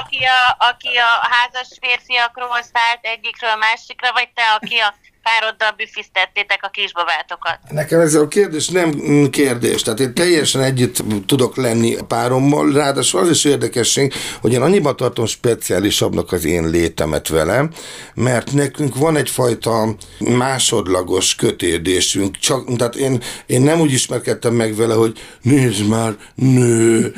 Aki 0.00 0.24
a, 0.24 0.56
aki 0.70 0.96
a 0.96 1.28
házas 1.30 1.68
férfiakról 1.80 2.62
szállt 2.72 3.00
egyikről 3.00 3.56
másikra, 3.56 4.12
vagy 4.12 4.28
te, 4.34 4.42
aki 4.60 4.76
a 4.76 4.94
pároddal 5.22 5.72
büfisztettétek 5.76 6.58
a 6.62 6.68
kisbabátokat? 6.68 7.58
Nekem 7.70 8.00
ez 8.00 8.14
a 8.14 8.28
kérdés 8.28 8.68
nem 8.68 8.90
kérdés, 9.30 9.82
tehát 9.82 10.00
én 10.00 10.14
teljesen 10.14 10.62
együtt 10.62 11.02
tudok 11.26 11.56
lenni 11.56 11.96
a 11.96 12.04
párommal, 12.04 12.72
ráadásul 12.72 13.20
az 13.20 13.30
is 13.30 13.44
érdekesség, 13.44 14.12
hogy 14.40 14.52
én 14.52 14.62
annyiban 14.62 14.96
tartom 14.96 15.26
speciálisabbnak 15.26 16.32
az 16.32 16.44
én 16.44 16.68
létemet 16.68 17.28
velem, 17.28 17.70
mert 18.14 18.52
nekünk 18.52 18.96
van 18.96 19.16
egyfajta 19.16 19.94
másodlagos 20.18 21.34
kötődésünk, 21.34 22.38
csak, 22.38 22.76
tehát 22.76 22.96
én, 22.96 23.22
én 23.46 23.62
nem 23.62 23.80
úgy 23.80 23.92
ismerkedtem 23.92 24.54
meg 24.54 24.76
vele, 24.76 24.94
hogy 24.94 25.18
nézd 25.42 25.88
már, 25.88 26.16
nő, 26.34 27.14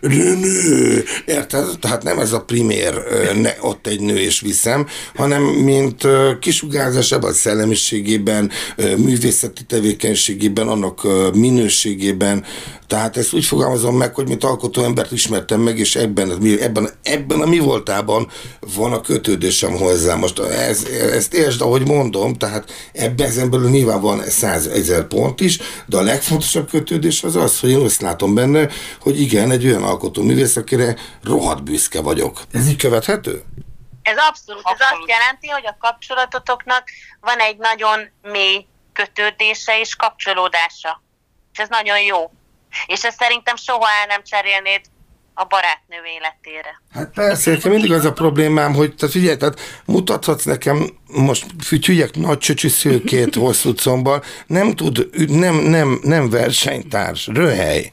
nő, 0.00 0.34
nő, 0.34 1.04
érted? 1.26 1.78
Tehát 1.80 2.02
nem 2.02 2.18
ez 2.18 2.32
a 2.32 2.44
primér, 2.44 2.94
ne, 3.34 3.50
ott 3.60 3.86
egy 3.86 4.00
nő 4.00 4.18
és 4.18 4.40
viszem, 4.40 4.86
hanem 5.14 5.42
mint 5.42 6.04
ö, 6.04 6.32
kisugárzásabb 7.00 7.22
a 7.22 7.32
szellemiségében, 7.32 8.50
művészeti 8.96 9.64
tevékenységében, 9.64 10.68
annak 10.68 11.06
minőségében, 11.34 12.44
tehát 12.86 13.16
ezt 13.16 13.32
úgy 13.32 13.44
fogalmazom 13.44 13.96
meg, 13.96 14.14
hogy 14.14 14.28
mint 14.28 14.44
alkotó 14.44 14.82
embert 14.82 15.12
ismertem 15.12 15.60
meg, 15.60 15.78
és 15.78 15.96
ebben, 15.96 16.30
ebben, 16.60 16.90
ebben 17.02 17.40
a 17.40 17.46
mi 17.46 17.58
voltában 17.58 18.28
van 18.74 18.92
a 18.92 19.00
kötődésem 19.00 19.72
hozzá. 19.72 20.14
Most 20.14 20.38
ez, 20.38 20.84
ezt 21.12 21.34
értsd, 21.34 21.60
ahogy 21.60 21.86
mondom, 21.86 22.34
tehát 22.34 22.72
ebben 22.92 23.26
ezen 23.26 23.50
belül 23.50 23.70
nyilván 23.70 24.00
van 24.00 24.22
százezer 24.28 25.06
pont 25.06 25.40
is, 25.40 25.58
de 25.86 25.96
a 25.96 26.02
legfontosabb 26.02 26.68
kötődés 26.68 27.22
az 27.22 27.36
az, 27.36 27.60
hogy 27.60 27.70
én 27.70 27.76
azt 27.76 28.00
látom 28.00 28.34
benne, 28.34 28.68
hogy 29.00 29.20
igen, 29.20 29.50
egy 29.50 29.66
olyan 29.66 29.82
alkotó 29.82 30.22
művész, 30.22 30.56
akire 30.56 30.96
rohadt 31.22 31.62
büszke 31.62 32.00
vagyok. 32.00 32.42
Ez 32.52 32.68
így 32.68 32.76
követhető? 32.76 33.42
Ez 34.02 34.16
abszolút, 34.28 34.62
ez 34.64 34.72
Abszolút. 34.72 34.98
azt 34.98 35.08
jelenti, 35.08 35.48
hogy 35.48 35.66
a 35.66 35.76
kapcsolatotoknak 35.80 36.84
van 37.20 37.38
egy 37.38 37.56
nagyon 37.56 38.10
mély 38.22 38.66
kötődése 38.92 39.80
és 39.80 39.96
kapcsolódása. 39.96 41.02
És 41.52 41.58
ez 41.58 41.68
nagyon 41.68 42.00
jó. 42.00 42.30
És 42.86 43.04
ezt 43.04 43.18
szerintem 43.18 43.56
soha 43.56 43.88
el 44.00 44.06
nem 44.06 44.24
cserélnéd 44.24 44.80
a 45.34 45.44
barátnő 45.44 45.96
életére. 45.96 46.82
Hát 46.92 47.10
persze, 47.14 47.50
nekem 47.50 47.72
mindig 47.72 47.92
az 47.92 48.04
a 48.04 48.12
problémám, 48.12 48.74
hogy 48.74 48.94
tehát 48.94 49.14
figyelj, 49.14 49.36
tehát 49.36 49.60
mutathatsz 49.84 50.44
nekem 50.44 50.98
most 51.06 51.46
fütyülyek 51.64 52.14
nagy 52.14 52.38
csöcsű 52.38 52.68
szőkét 52.68 53.34
hosszú 53.34 53.72
combbal, 53.74 54.24
nem 54.46 54.74
tud, 54.74 55.08
nem, 55.28 55.54
nem, 55.54 56.00
nem 56.02 56.30
versenytárs, 56.30 57.26
röhely. 57.26 57.90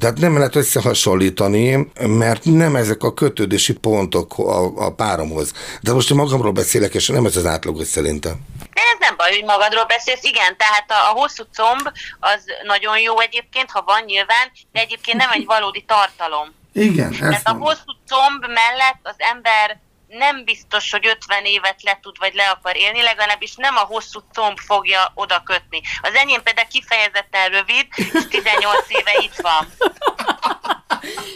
Tehát 0.00 0.18
nem 0.18 0.36
lehet 0.36 0.56
összehasonlítani, 0.56 1.90
mert 2.00 2.44
nem 2.44 2.76
ezek 2.76 3.02
a 3.02 3.14
kötődési 3.14 3.72
pontok 3.72 4.38
a, 4.38 4.86
a 4.86 4.94
páromhoz. 4.94 5.52
De 5.80 5.92
most 5.92 6.10
én 6.10 6.16
magamról 6.16 6.52
beszélek, 6.52 6.94
és 6.94 7.08
nem 7.08 7.26
ez 7.26 7.36
az 7.36 7.46
átlagos 7.46 7.86
szerintem. 7.86 8.32
De 8.74 8.80
ez 8.92 8.98
nem 9.00 9.16
baj, 9.16 9.30
hogy 9.30 9.44
magadról 9.44 9.84
beszélsz, 9.84 10.24
igen, 10.24 10.56
tehát 10.56 10.90
a, 10.90 11.10
a 11.10 11.20
hosszú 11.20 11.44
comb 11.52 11.92
az 12.20 12.44
nagyon 12.62 12.98
jó 12.98 13.20
egyébként, 13.20 13.70
ha 13.70 13.82
van 13.86 14.02
nyilván, 14.06 14.50
de 14.72 14.80
egyébként 14.80 15.16
nem 15.16 15.30
egy 15.30 15.44
valódi 15.44 15.84
tartalom. 15.86 16.54
Igen, 16.72 17.10
Tehát 17.18 17.48
a 17.48 17.52
hosszú 17.52 17.92
comb 18.08 18.40
mellett 18.40 19.00
az 19.02 19.14
ember 19.16 19.80
nem 20.08 20.44
biztos, 20.44 20.90
hogy 20.90 21.06
50 21.06 21.44
évet 21.44 21.82
le 21.82 21.98
tud, 22.02 22.18
vagy 22.18 22.34
le 22.34 22.44
akar 22.44 22.76
élni, 22.76 23.02
legalábbis 23.02 23.54
nem 23.56 23.76
a 23.76 23.80
hosszú 23.80 24.20
comb 24.32 24.58
fogja 24.58 25.12
oda 25.14 25.42
kötni. 25.44 25.80
Az 26.02 26.14
enyém 26.14 26.42
például 26.42 26.68
kifejezetten 26.68 27.48
rövid, 27.48 27.86
és 27.96 28.26
18 28.28 28.84
éve 28.88 29.12
itt 29.20 29.36
van. 29.36 29.68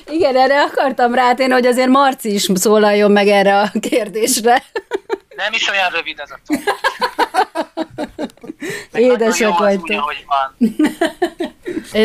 Igen, 0.07 0.37
erre 0.37 0.63
akartam 0.63 1.15
rátérni, 1.15 1.53
hogy 1.53 1.67
azért 1.67 1.89
Marci 1.89 2.33
is 2.35 2.49
szólaljon 2.55 3.11
meg 3.11 3.29
erre 3.29 3.61
a 3.61 3.71
kérdésre. 3.81 4.63
Nem 5.43 5.53
is 5.53 5.69
olyan 5.69 5.91
rövid 5.91 6.19
ez 6.19 6.31
a 6.31 6.39
tom. 6.47 6.63
Édesek 8.93 9.59
vagytok. 9.59 10.15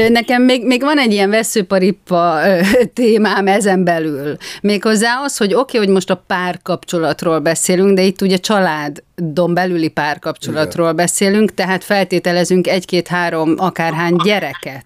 Nekem 0.10 0.42
még, 0.42 0.66
még 0.66 0.82
van 0.82 0.98
egy 0.98 1.12
ilyen 1.12 1.30
veszőparipa 1.30 2.40
témám 2.94 3.48
ezen 3.48 3.84
belül. 3.84 4.38
Méghozzá 4.62 5.22
az, 5.24 5.38
hogy 5.38 5.54
oké, 5.54 5.60
okay, 5.60 5.80
hogy 5.80 5.94
most 5.94 6.10
a 6.10 6.24
párkapcsolatról 6.28 7.40
beszélünk, 7.40 7.96
de 7.96 8.02
itt 8.02 8.22
ugye 8.22 8.38
család 8.38 9.04
családon 9.18 9.54
belüli 9.54 9.88
párkapcsolatról 9.88 10.92
beszélünk, 10.92 11.54
tehát 11.54 11.84
feltételezünk 11.84 12.68
egy-két-három 12.68 13.54
akárhány 13.58 14.16
gyereket. 14.24 14.86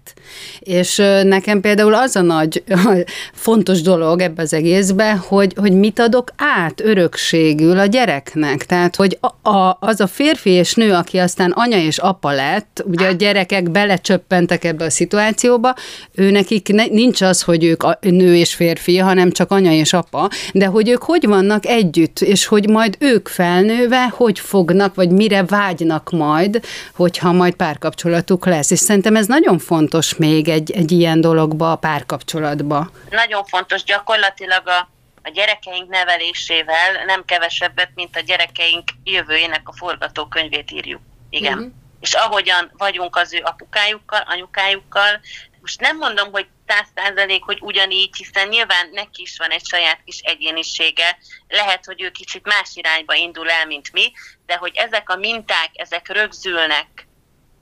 És 0.58 0.96
nekem 1.22 1.60
például 1.60 1.94
az 1.94 2.16
a 2.16 2.20
nagy 2.20 2.62
fontos 3.32 3.82
dolog 3.82 4.20
ebbe 4.20 4.42
az 4.42 4.52
egészbe, 4.52 5.12
hogy, 5.12 5.54
hogy 5.56 5.72
mit 5.72 5.98
adok 5.98 6.32
át 6.36 6.80
örökségül 6.80 7.78
a 7.78 7.86
gyereknek. 7.86 8.66
Tehát, 8.66 8.96
hogy 8.96 9.18
a, 9.20 9.50
a, 9.50 9.76
az 9.80 10.00
a 10.00 10.06
férfi 10.06 10.50
és 10.50 10.74
nő, 10.74 10.92
aki 10.92 11.18
aztán 11.18 11.50
anya 11.50 11.78
és 11.78 11.98
apa 11.98 12.30
lett, 12.30 12.84
ugye 12.86 13.08
a 13.08 13.12
gyerekek 13.12 13.70
belecsöppentek 13.70 14.64
ebbe 14.64 14.84
a 14.84 14.90
szituációba, 14.90 15.74
ő 16.14 16.30
nekik 16.30 16.68
ne, 16.68 16.84
nincs 16.84 17.20
az, 17.20 17.42
hogy 17.42 17.64
ők 17.64 17.82
a, 17.82 17.98
nő 18.00 18.36
és 18.36 18.54
férfi, 18.54 18.98
hanem 18.98 19.30
csak 19.30 19.50
anya 19.50 19.72
és 19.72 19.92
apa, 19.92 20.30
de 20.52 20.66
hogy 20.66 20.88
ők 20.88 21.02
hogy 21.02 21.26
vannak 21.26 21.66
együtt, 21.66 22.20
és 22.20 22.46
hogy 22.46 22.68
majd 22.68 22.96
ők 22.98 23.28
felnőve, 23.28 24.08
hogy 24.22 24.40
fognak, 24.40 24.94
vagy 24.94 25.10
mire 25.10 25.44
vágynak 25.44 26.10
majd, 26.10 26.64
hogyha 26.94 27.32
majd 27.32 27.54
párkapcsolatuk 27.54 28.46
lesz. 28.46 28.70
És 28.70 28.78
szerintem 28.78 29.16
ez 29.16 29.26
nagyon 29.26 29.58
fontos 29.58 30.16
még 30.16 30.48
egy, 30.48 30.70
egy 30.70 30.92
ilyen 30.92 31.20
dologba, 31.20 31.72
a 31.72 31.76
párkapcsolatba. 31.76 32.90
Nagyon 33.10 33.44
fontos 33.44 33.84
gyakorlatilag 33.84 34.62
a, 34.68 34.88
a 35.22 35.30
gyerekeink 35.34 35.88
nevelésével 35.88 37.04
nem 37.06 37.24
kevesebbet, 37.24 37.90
mint 37.94 38.16
a 38.16 38.20
gyerekeink 38.20 38.88
jövőjének 39.04 39.62
a 39.64 39.72
forgatókönyvét 39.72 40.70
írjuk. 40.70 41.00
Igen. 41.30 41.58
Uh-huh. 41.58 41.72
És 42.00 42.14
ahogyan 42.14 42.70
vagyunk 42.78 43.16
az 43.16 43.32
ő 43.32 43.40
apukájukkal, 43.44 44.24
anyukájukkal, 44.26 45.20
most 45.60 45.80
nem 45.80 45.96
mondom, 45.96 46.28
hogy 46.32 46.46
száz 46.72 46.86
százalék, 46.94 47.42
hogy 47.42 47.58
ugyanígy, 47.60 48.16
hiszen 48.16 48.48
nyilván 48.48 48.88
neki 48.92 49.22
is 49.22 49.38
van 49.38 49.50
egy 49.50 49.66
saját 49.66 50.00
kis 50.04 50.18
egyénisége, 50.18 51.18
lehet, 51.48 51.84
hogy 51.84 52.02
ő 52.02 52.10
kicsit 52.10 52.44
más 52.44 52.70
irányba 52.74 53.14
indul 53.14 53.50
el, 53.50 53.66
mint 53.66 53.92
mi, 53.92 54.12
de 54.46 54.56
hogy 54.56 54.76
ezek 54.76 55.10
a 55.10 55.16
minták, 55.16 55.70
ezek 55.72 56.08
rögzülnek, 56.08 57.06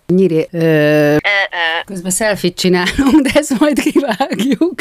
Nyiri, 0.07 0.49
ö, 0.51 1.17
közben 1.85 2.11
selfie 2.11 2.53
csinálunk, 2.53 3.21
de 3.23 3.31
ezt 3.35 3.59
majd 3.59 3.79
kivágjuk. 3.81 4.75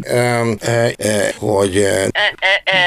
E, 0.00 0.44
e, 0.96 1.34
hogy 1.38 1.76
e, 1.76 1.80
ö, 1.80 2.02
ö, 2.04 2.78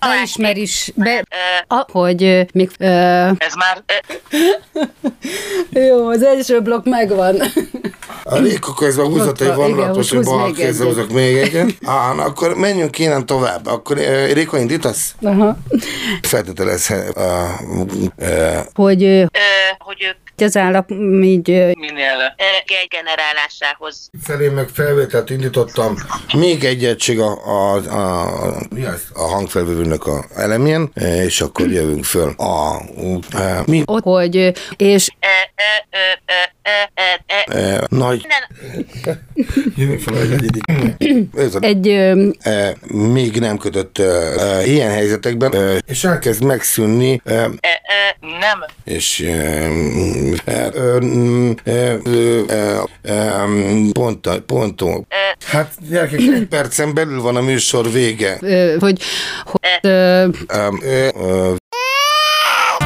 ö, 0.00 0.08
Beismer 0.08 0.56
is, 0.56 0.92
be, 0.94 1.24
a, 1.68 1.84
hogy 1.92 2.46
még, 2.52 2.70
Ez 2.78 3.54
már 3.54 3.82
jó, 5.70 6.08
az 6.08 6.22
első 6.22 6.60
blokk 6.60 6.84
megvan. 6.86 7.36
a 8.24 8.38
Réka 8.38 8.74
közben 8.74 9.06
húzott 9.06 9.40
egy 9.40 9.54
vonulatos, 9.54 9.96
most 9.96 10.12
hogy 10.12 10.24
bal 10.24 10.46
még 10.46 10.54
kézzel 10.54 10.86
húzok 10.86 11.10
még 11.12 11.36
egyet. 11.36 11.68
Á, 11.84 12.12
na, 12.14 12.22
akkor 12.24 12.54
menjünk 12.56 12.98
innen 12.98 13.26
tovább. 13.26 13.66
Akkor 13.66 13.98
e, 13.98 14.32
Réka 14.32 14.58
indítasz? 14.58 15.14
Aha. 15.22 15.56
Feltételezhet, 16.44 17.16
a, 17.16 17.60
e, 18.16 18.66
Hogy, 18.74 19.02
hogy 19.78 20.02
ők 20.02 20.16
az 20.36 20.56
állap 20.56 20.90
így 21.22 21.48
minél 21.78 22.34
generálásához. 22.88 24.10
Felé 24.22 24.48
meg 24.48 24.68
felvételt 24.68 25.30
indítottam. 25.30 25.94
Még 26.36 26.64
egy 26.64 26.84
egység 26.84 27.20
a, 27.20 27.46
a, 27.46 27.74
a, 27.74 28.26
a 29.14 29.22
hangfelvevőnek 29.22 30.06
a 30.06 30.24
elemén, 30.36 30.90
e, 30.94 31.22
és 31.24 31.40
akkor 31.40 31.70
jövünk 31.70 32.04
föl. 32.04 32.34
A, 32.36 32.82
e, 33.36 33.62
mi? 33.66 33.82
ott, 33.86 34.02
hogy, 34.02 34.52
és. 34.76 35.10
E, 35.20 35.52
nagy... 37.88 38.26
Jövünk 39.76 40.00
fel 40.00 40.14
a 40.14 40.18
negyedik. 40.18 40.62
Ez 41.36 41.54
a 41.54 41.60
egy, 41.60 42.12
még 42.88 43.38
nem 43.38 43.58
kötött 43.58 43.98
ilyen 44.64 44.90
helyzetekben, 44.90 45.54
és 45.86 46.04
elkezd 46.04 46.44
megszűnni, 46.44 47.20
nem 48.20 48.64
és 48.84 49.20
e, 50.44 50.68
pont, 53.92 54.28
ponton. 54.46 55.06
Hát 55.46 55.72
gyerekek, 55.88 56.20
egy 56.20 56.46
percen 56.46 56.94
belül 56.94 57.20
van 57.20 57.36
a 57.36 57.40
műsor 57.40 57.92
vége. 57.92 58.38
hogy, 58.78 59.00
hogy 59.44 59.62